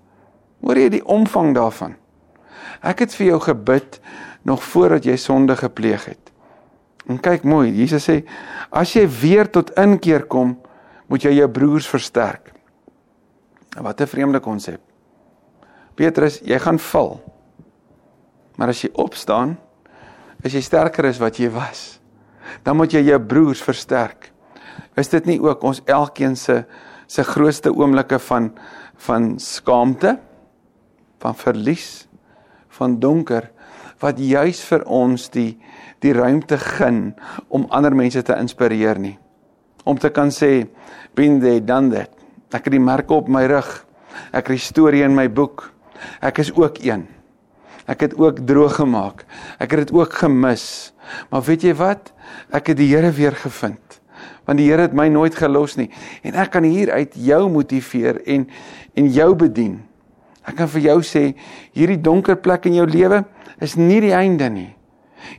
Hoor 0.64 0.80
jy 0.80 0.88
die 0.96 1.04
omvang 1.04 1.52
daarvan? 1.56 1.98
Ek 2.80 3.04
het 3.04 3.16
vir 3.18 3.34
jou 3.34 3.40
gebid 3.44 4.00
nog 4.48 4.62
voordat 4.64 5.04
jy 5.04 5.18
sonde 5.20 5.56
gepleeg 5.58 6.06
het. 6.08 6.32
En 7.06 7.20
kyk 7.20 7.44
mooi, 7.44 7.68
Jesus 7.76 8.08
sê 8.08 8.22
as 8.72 8.94
jy 8.96 9.04
weer 9.20 9.50
tot 9.52 9.74
inkeer 9.78 10.24
kom, 10.30 10.56
moet 11.06 11.28
jy 11.28 11.36
jou 11.36 11.48
broers 11.52 11.86
versterk. 11.86 12.54
Wat 13.76 14.00
'n 14.00 14.06
vreemde 14.06 14.40
konsep. 14.40 14.80
Petrus, 15.94 16.40
jy 16.40 16.58
gaan 16.58 16.78
val. 16.78 17.20
Maar 18.56 18.68
as 18.68 18.82
jy 18.82 18.90
opstaan, 18.92 19.58
is 20.42 20.52
jy 20.52 20.60
sterker 20.60 21.06
as 21.06 21.18
wat 21.18 21.36
jy 21.36 21.50
was. 21.50 22.00
Dan 22.62 22.76
moet 22.76 22.92
jy 22.92 23.04
jou 23.08 23.18
broers 23.20 23.62
versterk. 23.62 24.30
Is 24.96 25.08
dit 25.12 25.26
nie 25.26 25.40
ook 25.42 25.62
ons 25.64 25.82
elkeen 25.84 26.36
se 26.36 26.64
se 27.06 27.22
grootste 27.22 27.70
oomblikke 27.70 28.18
van 28.18 28.50
van 28.96 29.38
skaamte, 29.38 30.16
van 31.20 31.34
verlies, 31.36 32.08
van 32.68 32.96
donker 32.98 33.50
wat 34.00 34.18
juis 34.20 34.60
vir 34.68 34.84
ons 34.88 35.28
die 35.32 35.52
die 36.04 36.12
ruimte 36.12 36.58
gun 36.60 37.14
om 37.48 37.64
ander 37.72 37.94
mense 37.96 38.20
te 38.22 38.34
inspireer 38.36 38.98
nie. 39.00 39.16
Om 39.88 39.98
te 39.98 40.10
kan 40.12 40.28
sê 40.34 40.66
been 41.16 41.40
there 41.40 41.62
done 41.64 41.90
that. 41.94 42.12
Ek 42.52 42.68
het 42.68 42.74
die 42.76 42.82
merke 42.82 43.16
op 43.16 43.30
my 43.32 43.46
rug. 43.48 43.70
Ek 44.28 44.44
het 44.44 44.58
die 44.58 44.62
storie 44.62 45.04
in 45.06 45.16
my 45.16 45.26
boek. 45.32 45.70
Ek 46.20 46.42
is 46.44 46.52
ook 46.52 46.82
een. 46.84 47.06
Ek 47.86 48.00
het 48.00 48.16
ook 48.18 48.42
droog 48.46 48.74
gemaak. 48.80 49.24
Ek 49.58 49.70
het 49.70 49.86
dit 49.86 49.92
ook 49.94 50.12
gemis. 50.12 50.92
Maar 51.30 51.42
weet 51.46 51.62
jy 51.62 51.74
wat? 51.78 52.12
Ek 52.50 52.72
het 52.72 52.80
die 52.80 52.90
Here 52.90 53.10
weer 53.14 53.36
gevind. 53.38 54.00
Want 54.46 54.58
die 54.58 54.68
Here 54.70 54.86
het 54.86 54.94
my 54.94 55.08
nooit 55.08 55.34
gelos 55.34 55.76
nie 55.78 55.90
en 56.26 56.38
ek 56.38 56.52
kan 56.54 56.66
hier 56.66 56.92
uit 56.94 57.14
jou 57.18 57.46
motiveer 57.50 58.22
en 58.26 58.46
en 58.96 59.08
jou 59.12 59.34
bedien. 59.36 59.80
Ek 60.46 60.56
kan 60.56 60.70
vir 60.70 60.86
jou 60.86 61.00
sê 61.04 61.24
hierdie 61.76 62.00
donker 62.00 62.38
plek 62.40 62.68
in 62.70 62.78
jou 62.78 62.86
lewe 62.88 63.24
is 63.60 63.74
nie 63.76 64.00
die 64.00 64.14
einde 64.14 64.48
nie. 64.50 64.70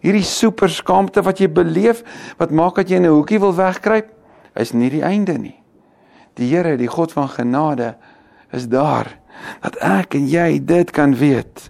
Hierdie 0.03 0.25
super 0.27 0.69
skaamte 0.69 1.23
wat 1.25 1.39
jy 1.41 1.47
beleef 1.49 2.03
wat 2.39 2.51
maak 2.51 2.75
dat 2.75 2.91
jy 2.91 2.99
in 2.99 3.07
'n 3.07 3.15
hoekie 3.15 3.39
wil 3.39 3.55
wegkruip, 3.55 4.09
is 4.55 4.73
nie 4.73 4.89
die 4.89 5.03
einde 5.03 5.37
nie. 5.37 5.55
Die 6.35 6.49
Here, 6.49 6.77
die 6.77 6.87
God 6.87 7.11
van 7.11 7.29
genade, 7.29 7.95
is 8.51 8.67
daar 8.67 9.17
dat 9.61 9.75
ek 9.81 10.15
en 10.15 10.27
jy 10.27 10.59
dit 10.65 10.91
kan 10.91 11.15
weet. 11.15 11.69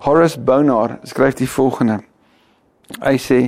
Horace 0.00 0.36
Bonar 0.36 0.98
skryf 1.04 1.34
die 1.38 1.48
volgende. 1.48 2.00
Hy 3.00 3.16
sê 3.18 3.40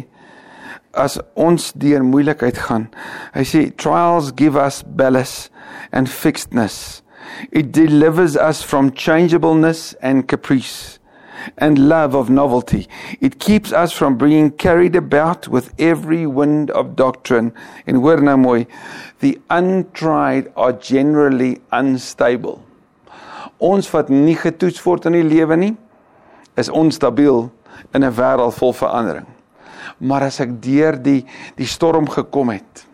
as 0.95 1.19
ons 1.35 1.73
deur 1.75 2.05
moeilikheid 2.07 2.59
gaan, 2.69 2.89
hy 3.35 3.43
sê 3.49 3.65
trials 3.77 4.31
give 4.37 4.57
us 4.57 4.83
ballast 4.83 5.51
and 5.93 6.09
fixedness. 6.09 7.03
It 7.51 7.73
delivers 7.73 8.37
us 8.37 8.63
from 8.63 8.93
changeableness 8.93 9.95
and 10.01 10.29
caprice 10.29 10.99
and 11.59 11.89
love 11.89 12.15
of 12.15 12.31
novelty. 12.31 12.89
It 13.21 13.39
keeps 13.39 13.73
us 13.73 13.93
from 13.93 14.17
being 14.17 14.51
carried 14.51 14.97
about 14.97 15.49
with 15.49 15.73
every 15.79 16.27
wind 16.27 16.71
of 16.71 16.97
doctrine. 16.97 17.53
En 17.87 18.01
hoor 18.01 18.23
nou 18.23 18.37
mooi, 18.37 18.67
the 19.21 19.39
untried 19.51 20.51
are 20.57 20.73
generally 20.73 21.61
unstable. 21.73 22.63
Ons 23.59 23.91
wat 23.93 24.11
nie 24.11 24.37
getoets 24.37 24.83
word 24.85 25.07
in 25.09 25.19
die 25.19 25.27
lewe 25.27 25.57
nie, 25.57 25.75
is 26.55 26.69
onstabiel 26.69 27.51
in 27.93 28.05
'n 28.05 28.15
wêreld 28.15 28.55
vol 28.55 28.73
verandering. 28.73 29.27
Maar 29.99 30.23
as 30.23 30.41
ek 30.41 30.63
deur 30.63 31.03
die 31.03 31.25
die 31.57 31.67
storm 31.67 32.09
gekom 32.09 32.49
het, 32.51 32.87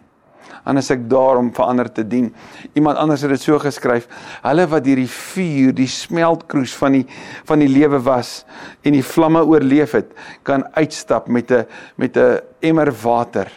dan 0.64 0.76
is 0.76 0.90
ek 0.90 1.08
daar 1.10 1.36
om 1.40 1.48
verander 1.54 1.88
te 1.92 2.04
dien. 2.06 2.34
Iemand 2.72 2.98
anders 3.00 3.24
het 3.24 3.30
dit 3.30 3.42
so 3.42 3.58
geskryf: 3.58 4.06
Hulle 4.42 4.66
wat 4.70 4.84
deur 4.84 4.96
die 4.96 5.10
vuur, 5.10 5.72
die 5.74 5.88
smeltkroes 5.88 6.74
van 6.76 6.92
die 6.92 7.06
van 7.44 7.58
die 7.58 7.68
lewe 7.68 7.98
was 8.06 8.44
en 8.82 8.92
die 8.92 9.04
vlamme 9.04 9.42
oorleef 9.44 9.92
het, 9.92 10.12
kan 10.42 10.64
uitstap 10.74 11.28
met 11.28 11.50
'n 11.50 11.66
met 11.96 12.16
'n 12.16 12.40
emmer 12.60 12.92
water 13.02 13.50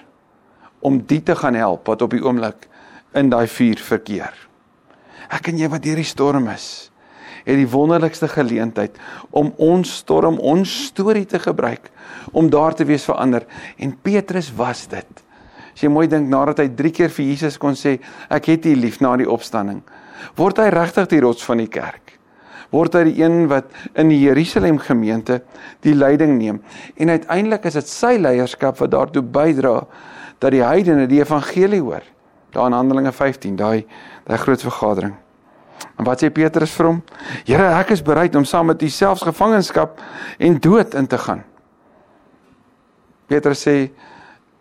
om 0.79 0.99
die 1.05 1.23
te 1.23 1.35
gaan 1.35 1.53
help 1.53 1.87
wat 1.87 2.01
op 2.01 2.11
die 2.11 2.23
oomblik 2.23 2.67
in 3.13 3.29
daai 3.29 3.47
vuur 3.47 3.77
verkeer. 3.77 4.33
Ek 5.29 5.47
en 5.47 5.57
jy 5.57 5.69
wat 5.69 5.83
deur 5.83 5.95
die 5.95 6.03
storm 6.03 6.47
is, 6.47 6.91
het 7.43 7.59
die 7.59 7.69
wonderlikste 7.69 8.27
geleentheid 8.31 8.97
om 9.31 9.51
ons 9.61 9.97
storm, 10.03 10.39
ons 10.39 10.71
storie 10.89 11.25
te 11.25 11.39
gebruik 11.39 11.89
om 12.31 12.49
daar 12.49 12.75
te 12.75 12.87
wees 12.87 13.05
verander 13.07 13.45
en 13.77 13.95
Petrus 14.01 14.51
was 14.55 14.87
dit. 14.87 15.23
As 15.73 15.81
jy 15.81 15.89
mooi 15.89 16.07
dink 16.07 16.29
nadat 16.29 16.61
hy 16.61 16.69
3 16.69 16.93
keer 16.93 17.11
vir 17.13 17.25
Jesus 17.31 17.57
kon 17.61 17.77
sê 17.77 17.97
ek 18.29 18.51
het 18.53 18.67
U 18.69 18.75
lief 18.77 19.01
na 19.01 19.15
die 19.19 19.29
opstanding, 19.29 19.81
word 20.37 20.61
hy 20.61 20.69
regtig 20.73 21.09
die 21.11 21.21
rots 21.25 21.43
van 21.45 21.63
die 21.63 21.71
kerk. 21.71 22.15
Word 22.73 22.95
hy 22.97 23.03
die 23.11 23.19
een 23.21 23.47
wat 23.51 23.69
in 24.01 24.09
die 24.09 24.21
Jerusalem 24.23 24.79
gemeente 24.81 25.41
die 25.85 25.93
leiding 25.93 26.39
neem 26.39 26.61
en 26.97 27.13
uiteindelik 27.13 27.67
is 27.69 27.77
dit 27.77 27.89
sy 27.89 28.15
leierskap 28.21 28.79
wat 28.81 28.93
daartoe 28.93 29.21
bydra 29.21 29.83
dat 30.41 30.53
die 30.55 30.63
heidene 30.65 31.05
die 31.09 31.21
evangelie 31.21 31.81
hoor. 31.81 32.05
Daar 32.53 32.69
in 32.69 32.77
Handelinge 32.77 33.11
15, 33.11 33.55
daai 33.57 33.85
daai 34.27 34.37
groot 34.37 34.61
vergadering. 34.61 35.13
En 35.97 36.05
wat 36.07 36.23
sê 36.23 36.29
Petrus 36.33 36.73
vir 36.77 36.89
hom? 36.89 36.99
Here, 37.47 37.69
ek 37.79 37.93
is 37.95 38.03
bereid 38.05 38.35
om 38.35 38.45
saam 38.47 38.71
met 38.71 38.81
U 38.81 38.89
selfs 38.89 39.25
gevangenskap 39.25 39.99
en 40.39 40.59
dood 40.59 40.95
in 40.99 41.07
te 41.07 41.19
gaan. 41.21 41.43
Petrus 43.31 43.63
sê 43.65 43.77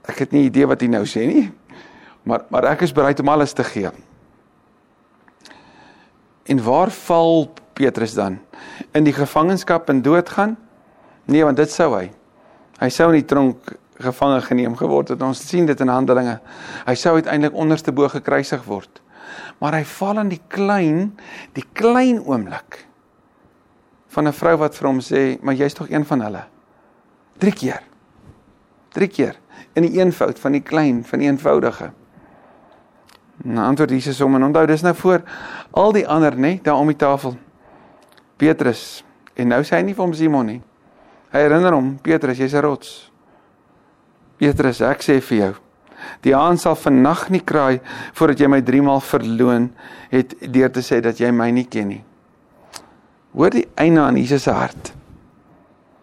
ek 0.08 0.24
het 0.24 0.32
nie 0.34 0.46
idee 0.48 0.66
wat 0.68 0.82
hy 0.82 0.90
nou 0.92 1.04
sê 1.08 1.26
nie. 1.28 1.46
Maar 2.28 2.46
maar 2.50 2.70
ek 2.72 2.86
is 2.86 2.94
bereid 2.94 3.20
om 3.20 3.30
alles 3.32 3.52
te 3.52 3.64
gee. 3.66 3.90
En 6.46 6.64
waar 6.64 6.90
val 6.90 7.48
Petrus 7.74 8.14
dan? 8.14 8.38
In 8.92 9.04
die 9.04 9.14
gevangenskap 9.14 9.88
en 9.88 10.02
doodgaan? 10.02 10.56
Nee, 11.24 11.44
want 11.44 11.56
dit 11.56 11.70
sou 11.70 11.92
hy. 11.94 12.10
Hy 12.80 12.88
sou 12.90 13.08
in 13.12 13.20
die 13.20 13.28
tronk 13.28 13.74
gevange 14.02 14.40
geneem 14.42 14.74
geword 14.76 15.12
het. 15.14 15.22
Ons 15.22 15.42
sien 15.46 15.66
dit 15.66 15.80
in 15.80 15.90
Handelinge. 15.92 16.38
Hy 16.86 16.94
sou 16.98 17.14
uiteindelik 17.14 17.56
onderste 17.58 17.94
bo 17.94 18.08
gekruisig 18.10 18.64
word. 18.66 19.02
Maar 19.58 19.78
hy 19.80 19.84
val 19.84 20.18
in 20.18 20.28
die 20.28 20.40
klein, 20.48 21.18
die 21.52 21.64
klein 21.72 22.20
oomblik 22.24 22.86
van 24.08 24.28
'n 24.28 24.32
vrou 24.32 24.56
wat 24.56 24.74
vir 24.76 24.88
hom 24.88 25.00
sê, 25.00 25.38
"Maar 25.42 25.54
jy's 25.54 25.74
tog 25.74 25.90
een 25.90 26.04
van 26.04 26.20
hulle." 26.20 26.44
3 27.38 27.52
keer. 27.52 27.82
3 28.92 29.08
keer 29.08 29.36
in 29.72 29.82
die 29.82 29.98
eenvoud 29.98 30.38
van 30.38 30.52
die 30.52 30.62
klein, 30.62 31.04
van 31.04 31.18
die 31.18 31.28
eenvoudige. 31.28 31.92
Nou 33.44 33.66
antwoord 33.66 33.90
Jesus 33.90 34.20
hom 34.22 34.34
en 34.34 34.44
onthou 34.44 34.66
dis 34.66 34.82
nou 34.82 34.94
voor 34.94 35.22
al 35.70 35.92
die 35.92 36.08
ander 36.08 36.36
nê 36.36 36.60
daar 36.62 36.78
om 36.78 36.86
die 36.86 36.96
tafel. 36.96 37.36
Petrus 38.36 39.04
en 39.34 39.48
nou 39.48 39.62
sê 39.62 39.76
hy 39.76 39.82
nie 39.82 39.94
vir 39.94 40.04
hom 40.04 40.14
Simon 40.14 40.46
nie. 40.46 40.62
Hy 41.32 41.38
herinner 41.38 41.72
hom 41.72 41.96
Petrus, 42.02 42.38
jy's 42.38 42.54
'n 42.54 42.62
rots. 42.62 43.10
Petrus, 44.36 44.80
ek 44.80 45.00
sê 45.02 45.20
vir 45.20 45.38
jou, 45.38 45.54
die 46.22 46.34
haan 46.34 46.58
sal 46.58 46.74
vannag 46.74 47.28
nie 47.30 47.42
kraai 47.44 47.80
voordat 48.12 48.40
jy 48.40 48.48
my 48.48 48.60
3 48.62 48.82
maal 48.82 49.00
verloon 49.00 49.70
het 50.10 50.34
deur 50.40 50.70
te 50.70 50.80
sê 50.80 51.00
dat 51.00 51.20
jy 51.20 51.30
my 51.30 51.50
nie 51.50 51.66
ken 51.66 51.88
nie. 51.88 52.04
Hoor 53.32 53.50
die 53.50 53.68
einde 53.80 54.00
aan 54.00 54.16
Jesus 54.16 54.42
se 54.42 54.52
hart. 54.52 54.92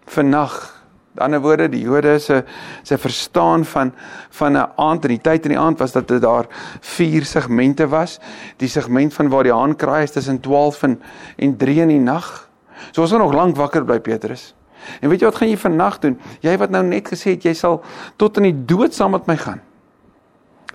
Vannag 0.10 0.80
Met 1.20 1.24
ander 1.24 1.42
woorde, 1.42 1.66
die 1.70 1.82
Jode 1.82 2.20
se 2.20 2.44
se 2.84 2.98
verstaan 2.98 3.66
van 3.66 3.94
van 4.30 4.54
'n 4.58 4.70
aand 4.76 5.06
in 5.06 5.10
die 5.10 5.22
tyd 5.22 5.44
in 5.46 5.52
die 5.52 5.60
aand 5.60 5.80
was 5.80 5.92
dat 5.92 6.08
dit 6.08 6.22
daar 6.22 6.46
vier 6.80 7.26
segmente 7.26 7.88
was. 7.88 8.20
Die 8.58 8.68
segment 8.68 9.14
van 9.14 9.30
waar 9.30 9.44
die 9.44 9.54
haan 9.54 9.76
kraai 9.76 10.04
is 10.04 10.12
tussen 10.12 10.40
12 10.40 10.84
en 10.84 11.02
en 11.36 11.58
3 11.58 11.82
in 11.82 11.88
die 11.88 12.00
nag. 12.00 12.50
So 12.92 13.02
ons 13.02 13.12
gaan 13.12 13.20
nog 13.20 13.34
lank 13.34 13.56
wakker 13.56 13.86
bly 13.86 14.00
Petrus. 14.00 14.56
En 15.02 15.10
weet 15.10 15.20
jy 15.20 15.26
wat 15.26 15.36
gaan 15.36 15.50
jy 15.50 15.58
vannag 15.58 16.00
doen? 16.00 16.20
Jy 16.40 16.58
wat 16.58 16.70
nou 16.70 16.84
net 16.84 17.08
gesê 17.08 17.32
het 17.32 17.44
jy 17.44 17.54
sal 17.54 17.84
tot 18.16 18.38
in 18.38 18.44
die 18.44 18.66
dood 18.66 18.94
saam 18.94 19.12
met 19.12 19.28
my 19.28 19.38
gaan. 19.38 19.62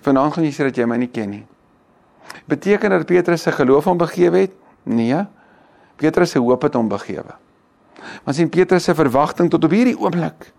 Vanaand 0.05 0.37
gaan 0.37 0.45
jy 0.45 0.53
sê 0.53 0.69
dat 0.69 0.77
jy 0.77 0.87
my 0.89 0.99
nie 1.01 1.11
ken 1.13 1.31
nie. 1.31 1.45
Beteken 2.51 2.91
dat 2.91 3.07
Petrus 3.09 3.43
se 3.43 3.53
geloof 3.53 3.89
hom 3.89 3.99
begewe 3.99 4.45
het? 4.45 4.53
Nee. 4.85 5.23
Petrus 5.97 6.35
se 6.35 6.43
hoop 6.43 6.63
het 6.67 6.75
hom 6.75 6.89
begewe. 6.89 7.37
Want 8.25 8.37
sien 8.37 8.51
Petrus 8.53 8.85
se 8.85 8.95
verwagting 8.95 9.51
tot 9.51 9.65
op 9.65 9.73
hierdie 9.73 9.97
oomblik 9.97 10.51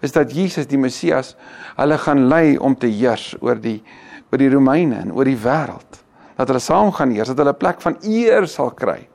is 0.00 0.14
dat 0.16 0.32
Jesus 0.32 0.64
die 0.66 0.78
Messias 0.80 1.34
hulle 1.76 1.98
gaan 2.00 2.24
lei 2.30 2.56
om 2.58 2.74
te 2.74 2.88
heers 2.88 3.34
oor 3.44 3.58
die 3.60 3.82
oor 4.30 4.38
die 4.38 4.48
Romeine 4.48 5.00
en 5.02 5.10
oor 5.12 5.26
die 5.26 5.38
wêreld. 5.38 5.98
Dat 6.38 6.48
hulle 6.48 6.62
saam 6.62 6.92
gaan 6.94 7.10
heers, 7.10 7.28
dat 7.28 7.38
hulle 7.42 7.52
'n 7.52 7.58
plek 7.58 7.80
van 7.82 7.96
eer 8.00 8.46
sal 8.46 8.70
kry. 8.70 9.08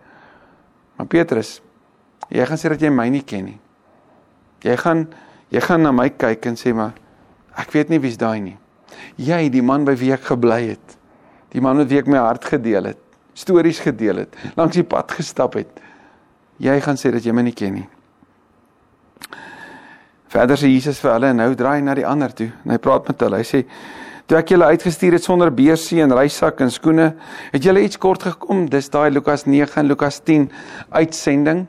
Maar 0.98 1.08
Petrus, 1.08 1.62
jy 2.30 2.46
gaan 2.46 2.58
sê 2.58 2.70
dat 2.70 2.82
jy 2.82 2.90
my 2.90 3.08
nie 3.10 3.24
ken 3.24 3.46
nie. 3.46 3.60
Jy 4.62 4.78
gaan 4.78 5.08
jy 5.50 5.62
gaan 5.62 5.82
na 5.82 5.92
my 5.92 6.10
kyk 6.10 6.46
en 6.46 6.56
sê 6.56 6.74
maar 6.74 6.94
ek 7.58 7.72
weet 7.72 7.90
nie 7.90 8.00
wie's 8.00 8.18
daai 8.18 8.40
nie. 8.42 8.58
Jy, 9.16 9.48
die 9.50 9.64
man 9.64 9.86
by 9.88 9.96
wie 10.00 10.12
ek 10.14 10.28
gebly 10.32 10.62
het. 10.74 11.00
Die 11.56 11.64
man 11.64 11.78
met 11.80 11.90
wie 11.90 12.02
ek 12.02 12.08
my 12.12 12.20
hart 12.20 12.46
gedeel 12.46 12.92
het, 12.92 13.00
stories 13.36 13.80
gedeel 13.84 14.26
het, 14.26 14.36
langs 14.58 14.76
die 14.76 14.88
pad 14.88 15.12
gestap 15.16 15.56
het 15.60 15.84
jy 16.62 16.80
gaan 16.84 17.00
sê 17.00 17.12
dat 17.12 17.26
jy 17.26 17.34
my 17.36 17.44
nie 17.46 17.56
ken 17.56 17.80
nie. 17.82 17.86
Verder 20.32 20.60
sê 20.60 20.72
Jesus 20.72 21.00
vir 21.04 21.14
hulle 21.14 21.32
en 21.32 21.40
nou 21.44 21.52
draai 21.58 21.78
hy 21.78 21.84
na 21.86 21.96
die 21.98 22.08
ander 22.08 22.34
toe 22.36 22.50
en 22.52 22.74
hy 22.74 22.80
praat 22.82 23.08
met 23.10 23.24
hulle. 23.26 23.40
Hy 23.40 23.48
sê 23.48 23.64
toe 24.26 24.40
ek 24.40 24.56
julle 24.56 24.72
uitgestuur 24.74 25.18
het 25.18 25.28
sonder 25.28 25.52
beursie 25.54 26.02
en 26.04 26.16
reissak 26.16 26.64
en 26.64 26.72
skoene, 26.74 27.12
het 27.54 27.64
julle 27.64 27.84
iets 27.86 28.00
kort 28.02 28.26
gekom. 28.26 28.66
Dis 28.72 28.90
daai 28.92 29.12
Lukas 29.14 29.46
9 29.48 29.82
en 29.82 29.92
Lukas 29.92 30.20
10 30.24 30.50
uitsending. 30.96 31.66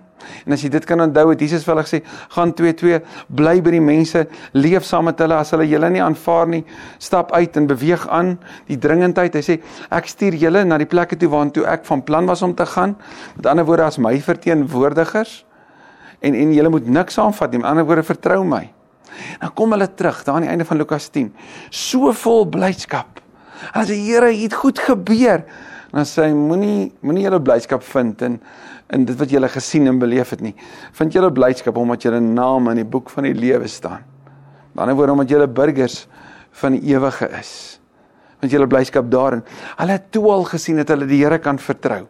En 0.47 0.55
as 0.57 0.63
jy 0.65 0.71
dit 0.73 0.85
kan 0.89 1.01
onthou, 1.01 1.31
het 1.31 1.41
Jesus 1.41 1.65
vir 1.67 1.75
hulle 1.75 1.87
gesê, 1.87 2.03
gaan 2.35 2.53
2-2, 2.57 3.01
bly 3.39 3.57
by 3.65 3.75
die 3.77 3.83
mense, 3.85 4.27
leef 4.57 4.87
saam 4.87 5.09
met 5.11 5.21
hulle 5.23 5.39
as 5.39 5.53
hulle 5.55 5.67
julle 5.69 5.91
nie 5.93 6.03
aanvaar 6.05 6.51
nie, 6.53 6.63
stap 7.03 7.33
uit 7.37 7.57
en 7.57 7.67
beweeg 7.71 8.07
aan 8.13 8.37
die 8.71 8.79
dringendheid. 8.81 9.37
Hy 9.37 9.45
sê, 9.45 9.59
ek 9.91 10.09
stuur 10.13 10.39
julle 10.41 10.65
na 10.65 10.79
die 10.83 10.89
plekke 10.91 11.19
toe 11.21 11.31
waartoe 11.33 11.67
ek 11.71 11.85
van 11.89 12.05
plan 12.07 12.27
was 12.31 12.43
om 12.47 12.55
te 12.57 12.67
gaan. 12.67 12.97
Met 13.37 13.51
ander 13.51 13.67
woorde 13.69 13.89
as 13.89 14.01
my 14.03 14.15
verteenwoordigers. 14.21 15.43
En 16.25 16.35
en 16.35 16.55
julle 16.55 16.73
moet 16.73 16.89
niks 16.89 17.19
aanvat 17.21 17.53
nie. 17.53 17.61
Met 17.63 17.71
ander 17.71 17.87
woorde 17.87 18.07
vertrou 18.07 18.43
my. 18.45 18.65
Dan 19.41 19.53
kom 19.55 19.73
hulle 19.73 19.89
terug 19.95 20.23
daar 20.25 20.39
aan 20.39 20.47
die 20.47 20.51
einde 20.51 20.65
van 20.65 20.81
Lukas 20.81 21.09
10. 21.09 21.31
So 21.71 22.13
vol 22.13 22.47
blydskap. 22.53 23.21
As 23.73 23.89
die 23.89 24.01
Here 24.05 24.31
iets 24.33 24.55
goed 24.55 24.79
gebeur, 24.79 25.45
dan 25.97 26.05
sê 26.05 26.27
hy 26.29 26.35
moenie 26.37 26.91
moenie 27.01 27.25
julle 27.25 27.39
blydskap 27.41 27.85
vind 27.89 28.23
en 28.27 28.35
in 28.93 29.05
dit 29.09 29.17
wat 29.17 29.31
jy 29.31 29.39
gele 29.39 29.49
gesien 29.49 29.89
en 29.89 29.99
beleef 29.99 30.35
het 30.35 30.43
nie. 30.45 30.53
Vind 30.99 31.15
jy 31.17 31.31
blydskap 31.33 31.77
omdat 31.81 32.05
jy 32.05 32.11
'n 32.13 32.35
naam 32.35 32.69
in 32.69 32.77
die 32.77 32.85
boek 32.85 33.09
van 33.11 33.25
die 33.25 33.35
lewe 33.35 33.69
staan. 33.69 34.05
Aan 34.05 34.75
die 34.75 34.81
ander 34.83 34.97
woord 34.97 35.11
omdat 35.11 35.31
jy 35.31 35.47
burgers 35.47 36.07
van 36.53 36.73
die 36.73 36.93
ewige 36.93 37.29
is. 37.41 37.81
Want 38.41 38.53
jy 38.53 38.67
blydskap 38.67 39.11
daarin. 39.11 39.43
Hulle 39.77 39.93
het 39.93 40.13
toe 40.13 40.31
al 40.31 40.45
gesien 40.45 40.77
dat 40.77 40.89
hulle 40.89 41.07
die 41.07 41.25
Here 41.25 41.39
kan 41.39 41.59
vertrou. 41.59 42.07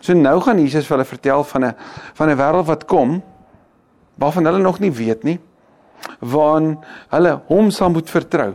So 0.00 0.12
nou 0.14 0.40
gaan 0.40 0.58
Jesus 0.58 0.86
vir 0.86 0.96
hulle 0.96 1.08
vertel 1.08 1.44
van 1.44 1.64
'n 1.64 1.74
van 2.14 2.28
'n 2.28 2.36
wêreld 2.36 2.66
wat 2.66 2.84
kom 2.84 3.22
waarvan 4.18 4.44
hulle 4.44 4.62
nog 4.62 4.78
nie 4.78 4.92
weet 4.92 5.24
nie. 5.24 5.40
Waar 6.20 6.76
hulle 7.08 7.40
hom 7.46 7.70
sal 7.70 7.90
moet 7.90 8.10
vertrou. 8.10 8.54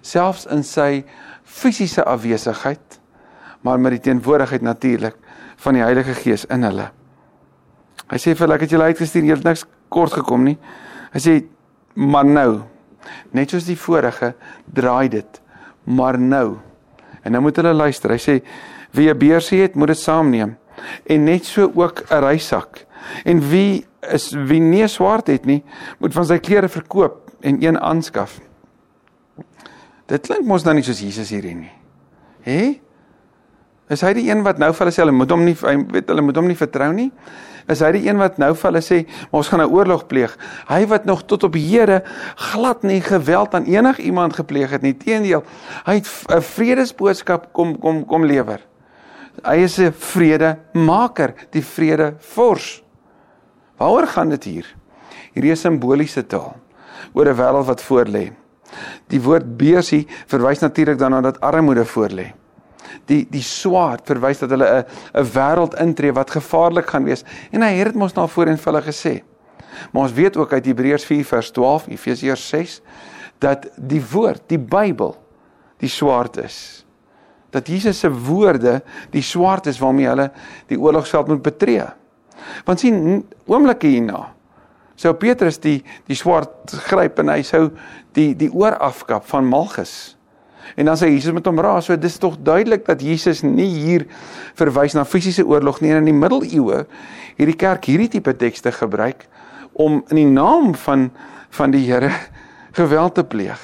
Selfs 0.00 0.46
in 0.46 0.62
sy 0.62 1.04
fisiese 1.44 2.04
afwesigheid, 2.04 2.95
maar 3.66 3.80
met 3.82 3.96
die 3.96 4.04
teenwoordigheid 4.06 4.62
natuurlik 4.62 5.16
van 5.64 5.74
die 5.74 5.82
Heilige 5.82 6.14
Gees 6.14 6.46
in 6.52 6.62
hulle. 6.66 6.90
Hy 8.06 8.20
sê 8.22 8.36
vir 8.36 8.46
hulle 8.46 8.58
ek 8.60 8.66
het 8.66 8.76
julle 8.76 8.90
uitgestuur, 8.92 9.26
julle 9.26 9.40
het 9.42 9.48
niks 9.50 9.66
kort 9.90 10.14
gekom 10.20 10.46
nie. 10.46 10.56
Hy 11.14 11.22
sê 11.24 11.34
maar 11.96 12.28
nou, 12.28 12.62
net 13.34 13.50
soos 13.50 13.66
die 13.66 13.78
vorige, 13.80 14.34
draai 14.70 15.08
dit. 15.08 15.42
Maar 15.86 16.18
nou 16.20 16.58
En 17.26 17.34
nou 17.34 17.42
moet 17.42 17.56
hulle 17.58 17.74
luister. 17.74 18.14
Hy 18.14 18.20
sê 18.22 18.34
wie 18.94 19.10
'n 19.10 19.18
beursie 19.18 19.60
het, 19.60 19.74
moet 19.74 19.88
dit 19.88 19.98
saamneem. 19.98 20.56
En 21.06 21.24
net 21.24 21.44
so 21.44 21.72
ook 21.74 22.04
'n 22.08 22.22
reisak. 22.22 22.86
En 23.24 23.48
wie 23.50 23.86
is 24.00 24.30
wie 24.30 24.60
nie 24.60 24.82
'n 24.82 24.88
swaard 24.88 25.26
het 25.26 25.44
nie, 25.44 25.64
moet 25.98 26.12
van 26.12 26.24
sy 26.24 26.38
klere 26.38 26.68
verkoop 26.68 27.30
en 27.40 27.62
een 27.62 27.80
aanskaf. 27.80 28.40
Dit 30.06 30.26
klink 30.26 30.44
mos 30.44 30.62
nou 30.62 30.74
nie 30.74 30.82
soos 30.82 31.00
Jesus 31.00 31.30
hierin 31.30 31.58
nie. 31.58 31.72
Hè? 32.40 32.80
Is 33.86 34.02
hy 34.02 34.16
die 34.18 34.24
een 34.26 34.42
wat 34.42 34.58
nou 34.58 34.72
vir 34.74 34.82
hulle 34.82 34.94
sê 34.94 35.04
hulle 35.04 35.14
moet 35.14 35.30
hom 35.30 35.44
nie 35.46 35.54
hy 35.60 35.76
weet 35.94 36.08
hulle 36.10 36.24
moet 36.26 36.38
hom 36.40 36.48
nie 36.50 36.58
vertrou 36.58 36.88
nie? 36.94 37.10
Is 37.70 37.82
hy 37.82 37.92
die 37.94 38.06
een 38.06 38.18
wat 38.18 38.38
nou 38.42 38.52
vir 38.54 38.68
hulle 38.68 38.82
sê 38.82 38.98
ons 39.30 39.46
gaan 39.50 39.62
'n 39.62 39.70
oorlog 39.70 40.06
pleeg? 40.10 40.34
Hy 40.66 40.86
wat 40.90 41.04
nog 41.06 41.22
tot 41.26 41.44
op 41.44 41.54
hede 41.54 42.02
glad 42.36 42.82
nie 42.82 43.00
geweld 43.00 43.54
aan 43.54 43.64
enig 43.64 43.98
iemand 43.98 44.34
gepleeg 44.34 44.70
het 44.70 44.82
nie. 44.82 44.94
Teendeel, 44.94 45.44
hy 45.86 45.94
het 45.94 46.08
'n 46.30 46.42
vredesboodskap 46.42 47.52
kom 47.52 47.78
kom 47.78 48.04
kom 48.06 48.24
lewer. 48.24 48.60
Hy 49.44 49.56
is 49.62 49.78
'n 49.78 49.92
vredemaker, 49.92 51.34
die 51.50 51.62
vredevors. 51.62 52.82
Waaroor 53.78 54.06
gaan 54.06 54.28
dit 54.28 54.44
hier? 54.44 54.66
Hierdie 55.32 55.52
is 55.52 55.60
simboliese 55.60 56.26
taal 56.26 56.56
oor 57.12 57.26
'n 57.26 57.36
wêreld 57.36 57.66
wat 57.66 57.82
voorlê. 57.82 58.32
Die 59.08 59.20
woord 59.20 59.56
beursie 59.56 60.06
verwys 60.26 60.60
natuurlik 60.60 60.98
dan 60.98 61.10
na 61.10 61.20
dat 61.20 61.40
armoede 61.40 61.84
voorlê 61.84 62.34
die 63.10 63.26
die 63.30 63.42
swaard 63.42 64.06
verwys 64.06 64.38
dat 64.42 64.50
hulle 64.50 64.66
'n 64.66 64.84
'n 65.20 65.30
wêreld 65.32 65.74
intree 65.80 66.12
wat 66.12 66.30
gevaarlik 66.30 66.86
gaan 66.86 67.04
wees 67.04 67.24
en 67.50 67.62
hy 67.62 67.72
het 67.78 67.92
dit 67.92 67.94
mos 67.94 68.14
nou 68.14 68.28
voorheen 68.28 68.58
vir 68.58 68.72
hulle 68.72 68.86
gesê. 68.86 69.22
Maar 69.92 70.02
ons 70.02 70.12
weet 70.12 70.36
ook 70.36 70.52
uit 70.52 70.66
Hebreërs 70.66 71.04
4 71.04 71.24
vers 71.24 71.50
12, 71.50 71.88
Efesiërs 71.88 72.48
6 72.48 72.80
dat 73.38 73.68
die 73.76 74.02
woord, 74.12 74.42
die 74.48 74.58
Bybel 74.58 75.16
die 75.76 75.88
swaard 75.88 76.36
is. 76.36 76.84
Dat 77.50 77.68
Jesus 77.68 77.98
se 77.98 78.10
woorde 78.10 78.82
die 79.10 79.22
swaard 79.22 79.66
is 79.66 79.78
waarmee 79.78 80.08
hulle 80.08 80.30
die 80.66 80.80
oorlogsveld 80.80 81.28
moet 81.28 81.42
betree. 81.42 81.84
Want 82.64 82.80
sien 82.80 83.26
oomblikke 83.46 83.86
hierna 83.86 84.36
sou 84.96 85.12
Petrus 85.20 85.60
die 85.60 85.82
die 86.08 86.16
swaard 86.16 86.72
gryp 86.88 87.20
en 87.20 87.28
hy 87.28 87.42
sou 87.44 87.68
die 88.16 88.32
die 88.38 88.48
oor 88.52 88.78
afkap 88.80 89.26
van 89.28 89.48
Malchus. 89.48 90.15
En 90.74 90.88
dan 90.88 90.98
sê 90.98 91.10
Jesus 91.12 91.34
met 91.36 91.46
hom 91.46 91.60
raas, 91.62 91.86
so 91.86 91.96
dis 91.96 92.18
tog 92.18 92.36
duidelik 92.42 92.86
dat 92.86 93.02
Jesus 93.02 93.42
nie 93.46 93.68
hier 93.70 94.06
verwys 94.58 94.96
na 94.96 95.04
fisiese 95.04 95.46
oorlog 95.46 95.80
nie 95.80 95.92
en 95.94 96.02
in 96.02 96.10
die 96.10 96.16
middeleeue 96.16 96.84
hierdie 97.36 97.56
kerk 97.58 97.86
hierdie 97.86 98.10
tipe 98.16 98.34
tekste 98.36 98.72
gebruik 98.74 99.26
om 99.76 100.02
in 100.10 100.20
die 100.22 100.30
naam 100.30 100.74
van 100.86 101.10
van 101.56 101.72
die 101.72 101.84
Here 101.86 102.10
geweld 102.78 103.14
te 103.14 103.24
pleeg. 103.24 103.60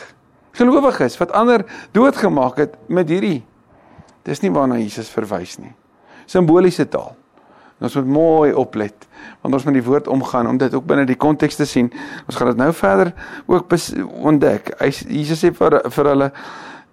Gelowiges 0.56 1.18
wat 1.20 1.32
ander 1.36 1.64
doodgemaak 1.92 2.60
het 2.60 2.76
met 2.88 3.08
hierdie 3.08 3.42
dis 4.22 4.40
nie 4.44 4.52
waarna 4.54 4.78
Jesus 4.78 5.10
verwys 5.10 5.58
nie. 5.58 5.72
Simboliese 6.30 6.86
taal. 6.88 7.16
En 7.80 7.88
ons 7.88 7.96
moet 7.98 8.12
mooi 8.14 8.52
oplet 8.54 9.08
want 9.42 9.54
ons 9.56 9.64
moet 9.66 9.74
die 9.74 9.82
woord 9.82 10.06
omgaan 10.10 10.46
om 10.46 10.58
dit 10.58 10.74
ook 10.74 10.84
binne 10.86 11.02
die 11.06 11.18
konteks 11.18 11.56
te 11.58 11.66
sien. 11.66 11.88
Ons 12.30 12.36
gaan 12.38 12.52
dit 12.52 12.60
nou 12.60 12.70
verder 12.78 13.10
ook 13.50 13.74
ontdek. 14.30 14.70
Hy 14.78 14.90
Jesus 15.10 15.42
sê 15.42 15.50
vir 15.54 15.80
vir 15.90 16.10
hulle 16.12 16.28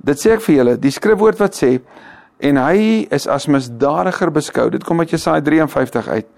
Dit 0.05 0.21
sê 0.21 0.35
ek 0.37 0.43
vir 0.45 0.55
julle, 0.55 0.75
die 0.79 0.93
skrifwoord 0.95 1.41
wat 1.41 1.57
sê 1.57 1.77
en 2.39 2.59
hy 2.61 3.07
is 3.11 3.27
as 3.27 3.49
misdadiger 3.51 4.31
beskou. 4.31 4.69
Dit 4.71 4.85
kom 4.87 5.01
uit 5.03 5.11
Jesaja 5.11 5.43
53 5.43 6.07
uit. 6.07 6.29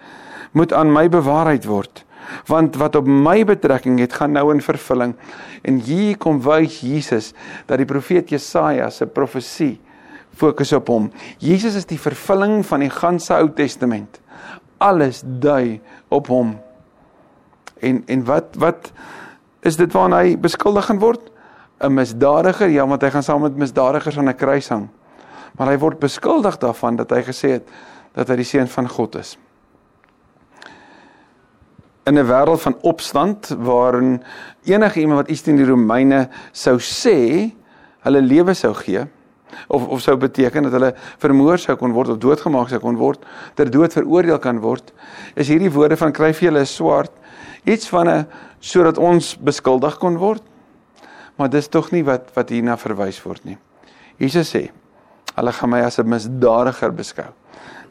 Moet 0.58 0.74
aan 0.74 0.90
my 0.94 1.06
bewaarheid 1.14 1.68
word. 1.70 2.04
Want 2.50 2.78
wat 2.82 2.96
op 2.98 3.08
my 3.08 3.44
betrekking 3.46 4.00
het, 4.02 4.16
gaan 4.18 4.34
nou 4.34 4.48
in 4.54 4.64
vervulling. 4.66 5.14
En 5.68 5.78
hier 5.86 6.18
kom 6.18 6.42
wys 6.42 6.80
Jesus 6.82 7.32
dat 7.70 7.82
die 7.82 7.90
profeet 7.90 8.34
Jesaja 8.34 8.90
se 8.90 9.06
profesie 9.06 9.76
fokus 10.38 10.74
op 10.74 10.90
hom. 10.90 11.10
Jesus 11.44 11.76
is 11.76 11.88
die 11.90 12.00
vervulling 12.00 12.62
van 12.66 12.86
die 12.86 12.92
ganse 12.94 13.36
Ou 13.36 13.50
Testament. 13.56 14.22
Alles 14.82 15.22
dui 15.24 15.82
op 16.10 16.32
hom. 16.32 16.56
En 17.82 18.04
en 18.08 18.26
wat 18.26 18.58
wat 18.62 18.92
is 19.62 19.78
dit 19.78 19.94
waarna 19.94 20.24
hy 20.26 20.38
beskuldig 20.42 20.88
gaan 20.90 21.02
word? 21.02 21.31
'n 21.82 21.94
misdadiger, 21.94 22.70
ja, 22.70 22.86
want 22.88 23.02
hy 23.02 23.10
gaan 23.10 23.24
saam 23.24 23.42
met 23.42 23.58
misdadigers 23.58 24.18
aan 24.18 24.30
'n 24.30 24.36
kruis 24.36 24.70
hang. 24.70 24.90
Maar 25.58 25.68
hy 25.68 25.78
word 25.78 26.00
beskuldig 26.00 26.58
daarvan 26.58 26.96
dat 26.96 27.10
hy 27.10 27.22
gesê 27.22 27.50
het 27.58 27.70
dat 28.14 28.28
hy 28.28 28.36
die 28.36 28.46
seun 28.46 28.68
van 28.68 28.90
God 28.90 29.16
is. 29.16 29.38
In 32.06 32.18
'n 32.18 32.28
wêreld 32.28 32.62
van 32.62 32.76
opstand 32.82 33.56
waarin 33.58 34.24
enige 34.64 35.00
iemand 35.00 35.20
wat 35.20 35.30
iets 35.30 35.42
teen 35.42 35.56
die 35.56 35.66
Romeine 35.66 36.30
sou 36.52 36.78
sê, 36.78 37.52
hulle 38.00 38.22
lewe 38.22 38.54
sou 38.54 38.74
gee 38.74 39.06
of 39.68 39.88
of 39.88 40.02
sou 40.02 40.18
beteken 40.18 40.64
dat 40.64 40.72
hulle 40.72 40.94
vermoor 41.18 41.58
sou 41.58 41.76
kon 41.76 41.92
word 41.92 42.10
of 42.10 42.18
doodgemaak 42.18 42.70
sou 42.70 42.80
kon 42.80 42.96
word, 42.96 43.26
ter 43.54 43.70
dood 43.70 43.94
veroordeel 43.94 44.40
kan 44.40 44.60
word, 44.60 44.94
is 45.36 45.48
hierdie 45.48 45.72
woorde 45.72 45.98
van 45.98 46.12
kryf 46.12 46.40
jy 46.40 46.48
hulle 46.48 46.66
swart 46.66 47.12
iets 47.66 47.90
van 47.90 48.08
'n 48.10 48.28
sodat 48.60 48.98
ons 48.98 49.36
beskuldig 49.38 49.98
kon 49.98 50.18
word 50.18 50.44
Maar 51.36 51.50
dis 51.50 51.68
tog 51.68 51.92
nie 51.92 52.04
wat 52.06 52.32
wat 52.36 52.52
hierna 52.54 52.78
verwys 52.78 53.20
word 53.24 53.46
nie. 53.46 53.58
Jesus 54.22 54.52
sê: 54.54 54.70
"Hulle 55.36 55.52
gaan 55.52 55.70
my 55.70 55.82
as 55.82 56.00
'n 56.00 56.10
misdadiger 56.10 56.92
beskou." 56.92 57.32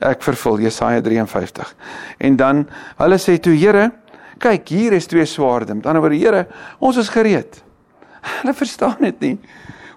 Ek 0.01 0.23
vervul 0.23 0.61
Jesaja 0.61 1.01
53. 1.01 1.75
En 2.19 2.37
dan 2.37 2.69
hulle 2.97 3.19
sê 3.19 3.39
toe: 3.41 3.55
"Here, 3.55 3.91
kyk, 4.39 4.69
hier 4.69 4.93
is 4.93 5.07
twee 5.07 5.27
swaarde." 5.27 5.75
Met 5.75 5.87
ander 5.87 6.01
woorde: 6.01 6.17
"Here, 6.17 6.47
ons 6.79 6.97
is 6.97 7.09
gereed." 7.09 7.63
Hulle 8.41 8.55
verstaan 8.55 8.97
dit 9.01 9.21
nie. 9.21 9.39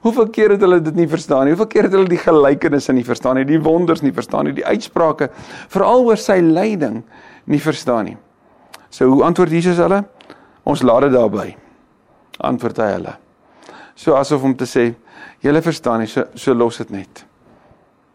Hoeveel 0.01 0.29
keer 0.29 0.49
het 0.49 0.61
hulle 0.61 0.81
dit 0.81 0.95
nie 0.95 1.07
verstaan 1.07 1.45
nie? 1.45 1.53
Hoeveel 1.55 1.67
keer 1.67 1.83
het 1.83 1.91
hulle 1.91 2.07
die 2.07 2.19
gelykenisse 2.19 2.93
nie 2.93 3.05
verstaan 3.05 3.35
nie, 3.35 3.45
die 3.45 3.59
wonders 3.59 4.01
nie 4.01 4.11
verstaan 4.11 4.45
nie, 4.45 4.53
die 4.53 4.65
uitsprake 4.65 5.29
veral 5.71 6.03
oor 6.03 6.19
sy 6.19 6.41
lyding 6.41 7.03
nie 7.45 7.59
verstaan 7.59 8.05
nie. 8.05 8.17
So 8.89 9.07
hoe 9.07 9.23
antwoord 9.23 9.51
Jesus 9.51 9.77
hulle? 9.77 10.03
Ons 10.63 10.83
laat 10.83 11.01
dit 11.07 11.11
daarby. 11.11 11.55
Antwoord 12.39 12.77
hy 12.77 12.91
hulle 12.97 13.17
so 13.95 14.15
asof 14.17 14.43
om 14.43 14.55
te 14.57 14.67
sê 14.69 14.91
julle 15.43 15.61
verstaan 15.61 16.03
nie 16.03 16.09
so 16.09 16.25
so 16.35 16.53
los 16.53 16.77
dit 16.81 16.89
net. 16.89 17.25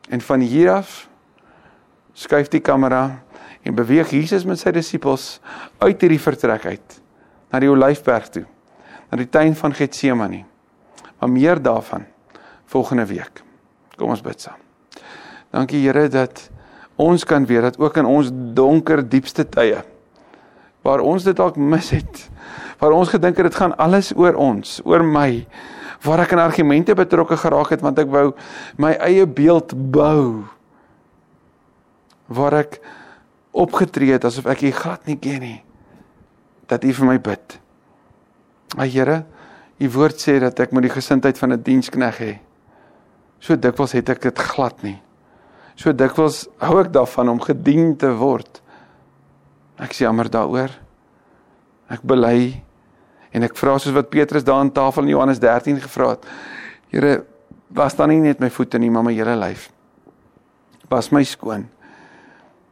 En 0.08 0.20
van 0.20 0.40
hier 0.40 0.72
af 0.72 1.08
skuif 2.14 2.48
die 2.50 2.62
kamera 2.64 3.20
en 3.62 3.74
beweeg 3.74 4.10
Jesus 4.10 4.46
met 4.48 4.60
sy 4.60 4.72
disippels 4.74 5.38
uit 5.78 6.00
hierdie 6.00 6.20
vertrek 6.22 6.66
uit 6.66 7.00
na 7.52 7.60
die 7.62 7.70
Olyfberg 7.70 8.28
toe, 8.32 8.44
na 9.08 9.18
die 9.20 9.28
tuin 9.28 9.54
van 9.56 9.72
Getsemane. 9.72 10.44
Maar 11.18 11.30
meer 11.30 11.62
daarvan 11.62 12.04
volgende 12.68 13.06
week. 13.08 13.42
Kom 13.96 14.12
ons 14.12 14.22
bid 14.22 14.40
saam. 14.40 14.60
Dankie 15.50 15.80
Here 15.80 16.08
dat 16.12 16.50
ons 17.00 17.24
kan 17.24 17.46
weet 17.46 17.62
dat 17.62 17.78
ook 17.78 17.96
in 17.96 18.06
ons 18.06 18.30
donker 18.54 19.02
diepste 19.08 19.46
tye 19.48 19.80
waar 20.82 21.00
ons 21.00 21.24
dit 21.24 21.36
dalk 21.36 21.56
mis 21.56 21.90
het 21.90 22.28
waar 22.78 22.94
ons 22.94 23.10
gedink 23.10 23.38
het 23.38 23.50
dit 23.50 23.58
gaan 23.58 23.74
alles 23.76 24.12
oor 24.16 24.38
ons, 24.38 24.78
oor 24.86 25.02
my, 25.02 25.42
waar 26.06 26.22
ek 26.22 26.34
in 26.36 26.42
argumente 26.42 26.94
betrokke 26.98 27.38
geraak 27.40 27.72
het 27.74 27.82
want 27.82 27.98
ek 27.98 28.10
wou 28.12 28.28
my 28.78 28.94
eie 29.02 29.26
beeld 29.26 29.74
bou. 29.74 30.46
Waar 32.30 32.60
ek 32.60 32.78
opgetree 33.56 34.14
het 34.14 34.26
asof 34.28 34.46
ek 34.52 34.68
U 34.68 34.70
glad 34.76 35.08
nie 35.10 35.18
ken 35.18 35.42
nie. 35.42 35.58
Dat 36.70 36.84
U 36.86 36.92
vir 37.00 37.08
my 37.08 37.16
bid. 37.18 37.58
Maar 38.76 38.90
Here, 38.92 39.18
U 39.80 39.90
woord 39.96 40.22
sê 40.22 40.36
dat 40.42 40.60
ek 40.60 40.74
moet 40.74 40.86
die 40.86 40.94
gesindheid 40.94 41.38
van 41.38 41.52
'n 41.52 41.62
die 41.62 41.72
dienskneg 41.72 42.18
hê. 42.18 42.38
So 43.40 43.56
dikwels 43.56 43.92
het 43.92 44.08
ek 44.08 44.22
dit 44.22 44.38
glad 44.38 44.82
nie. 44.82 45.00
So 45.74 45.92
dikwels 45.92 46.46
hou 46.58 46.80
ek 46.80 46.92
daarvan 46.92 47.28
om 47.28 47.40
gedien 47.40 47.96
te 47.96 48.10
word. 48.10 48.62
Ek 49.78 49.92
sê 49.94 50.04
jammer 50.04 50.30
daaroor. 50.30 50.70
Ek 51.88 52.02
bely 52.02 52.68
En 53.30 53.44
ek 53.44 53.56
vra 53.58 53.76
soos 53.78 53.94
wat 53.96 54.10
Petrus 54.12 54.44
daar 54.46 54.62
aan 54.62 54.72
tafel 54.72 55.04
in 55.04 55.12
Johannes 55.12 55.40
13 55.40 55.80
gevra 55.82 56.14
het. 56.14 56.24
Here, 56.92 57.24
was 57.68 57.96
dan 57.96 58.08
nie 58.12 58.22
net 58.22 58.40
my 58.40 58.48
voete 58.50 58.80
nie, 58.80 58.90
maar 58.90 59.04
my 59.04 59.12
hele 59.12 59.36
lyf. 59.36 59.68
Was 60.88 61.10
my 61.12 61.22
skoon. 61.28 61.66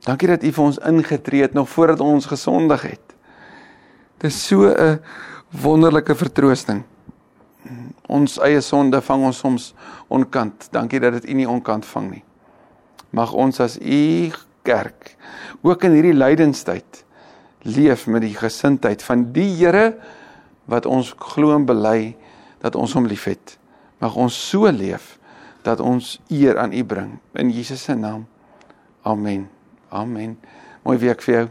Dankie 0.07 0.31
dat 0.31 0.45
U 0.47 0.53
vir 0.57 0.65
ons 0.65 0.81
ingetree 0.89 1.45
het 1.45 1.57
nog 1.57 1.69
voordat 1.69 2.01
ons 2.01 2.29
gesondig 2.31 2.87
het. 2.89 3.15
Dit 4.23 4.31
is 4.31 4.47
so 4.47 4.73
'n 4.73 5.01
wonderlike 5.51 6.15
vertroosting. 6.15 6.85
Ons 8.09 8.39
eie 8.39 8.61
sonde 8.61 9.01
vang 9.03 9.25
ons 9.25 9.39
soms 9.39 9.75
onkant. 10.09 10.69
Dankie 10.71 11.01
dat 11.01 11.13
dit 11.13 11.29
U 11.29 11.33
nie 11.33 11.49
onkant 11.49 11.87
vang 11.87 12.11
nie. 12.11 12.25
Mag 13.11 13.33
ons 13.33 13.61
as 13.61 13.79
U 13.79 14.33
kerk 14.67 15.15
ook 15.63 15.87
in 15.87 15.97
hierdie 15.97 16.17
lydenstyd 16.17 17.05
leef 17.67 18.07
met 18.07 18.23
die 18.23 18.35
gesindheid 18.37 19.03
van 19.03 19.29
die 19.35 19.49
Here 19.59 19.97
wat 20.71 20.87
ons 20.87 21.15
glo 21.19 21.55
en 21.55 21.67
bely 21.67 22.17
dat 22.63 22.75
ons 22.79 22.95
hom 22.99 23.07
liefhet. 23.07 23.57
Mag 24.03 24.17
ons 24.19 24.35
so 24.51 24.71
leef 24.71 25.17
dat 25.67 25.83
ons 25.83 26.17
eer 26.31 26.59
aan 26.59 26.75
U 26.75 26.85
bring 26.85 27.19
in 27.39 27.51
Jesus 27.51 27.83
se 27.83 27.95
naam. 27.95 28.27
Amen. 29.03 29.49
Amen. 29.91 30.39
Mooi 30.83 30.99
week 30.99 31.23
vir 31.23 31.35
jou. 31.35 31.47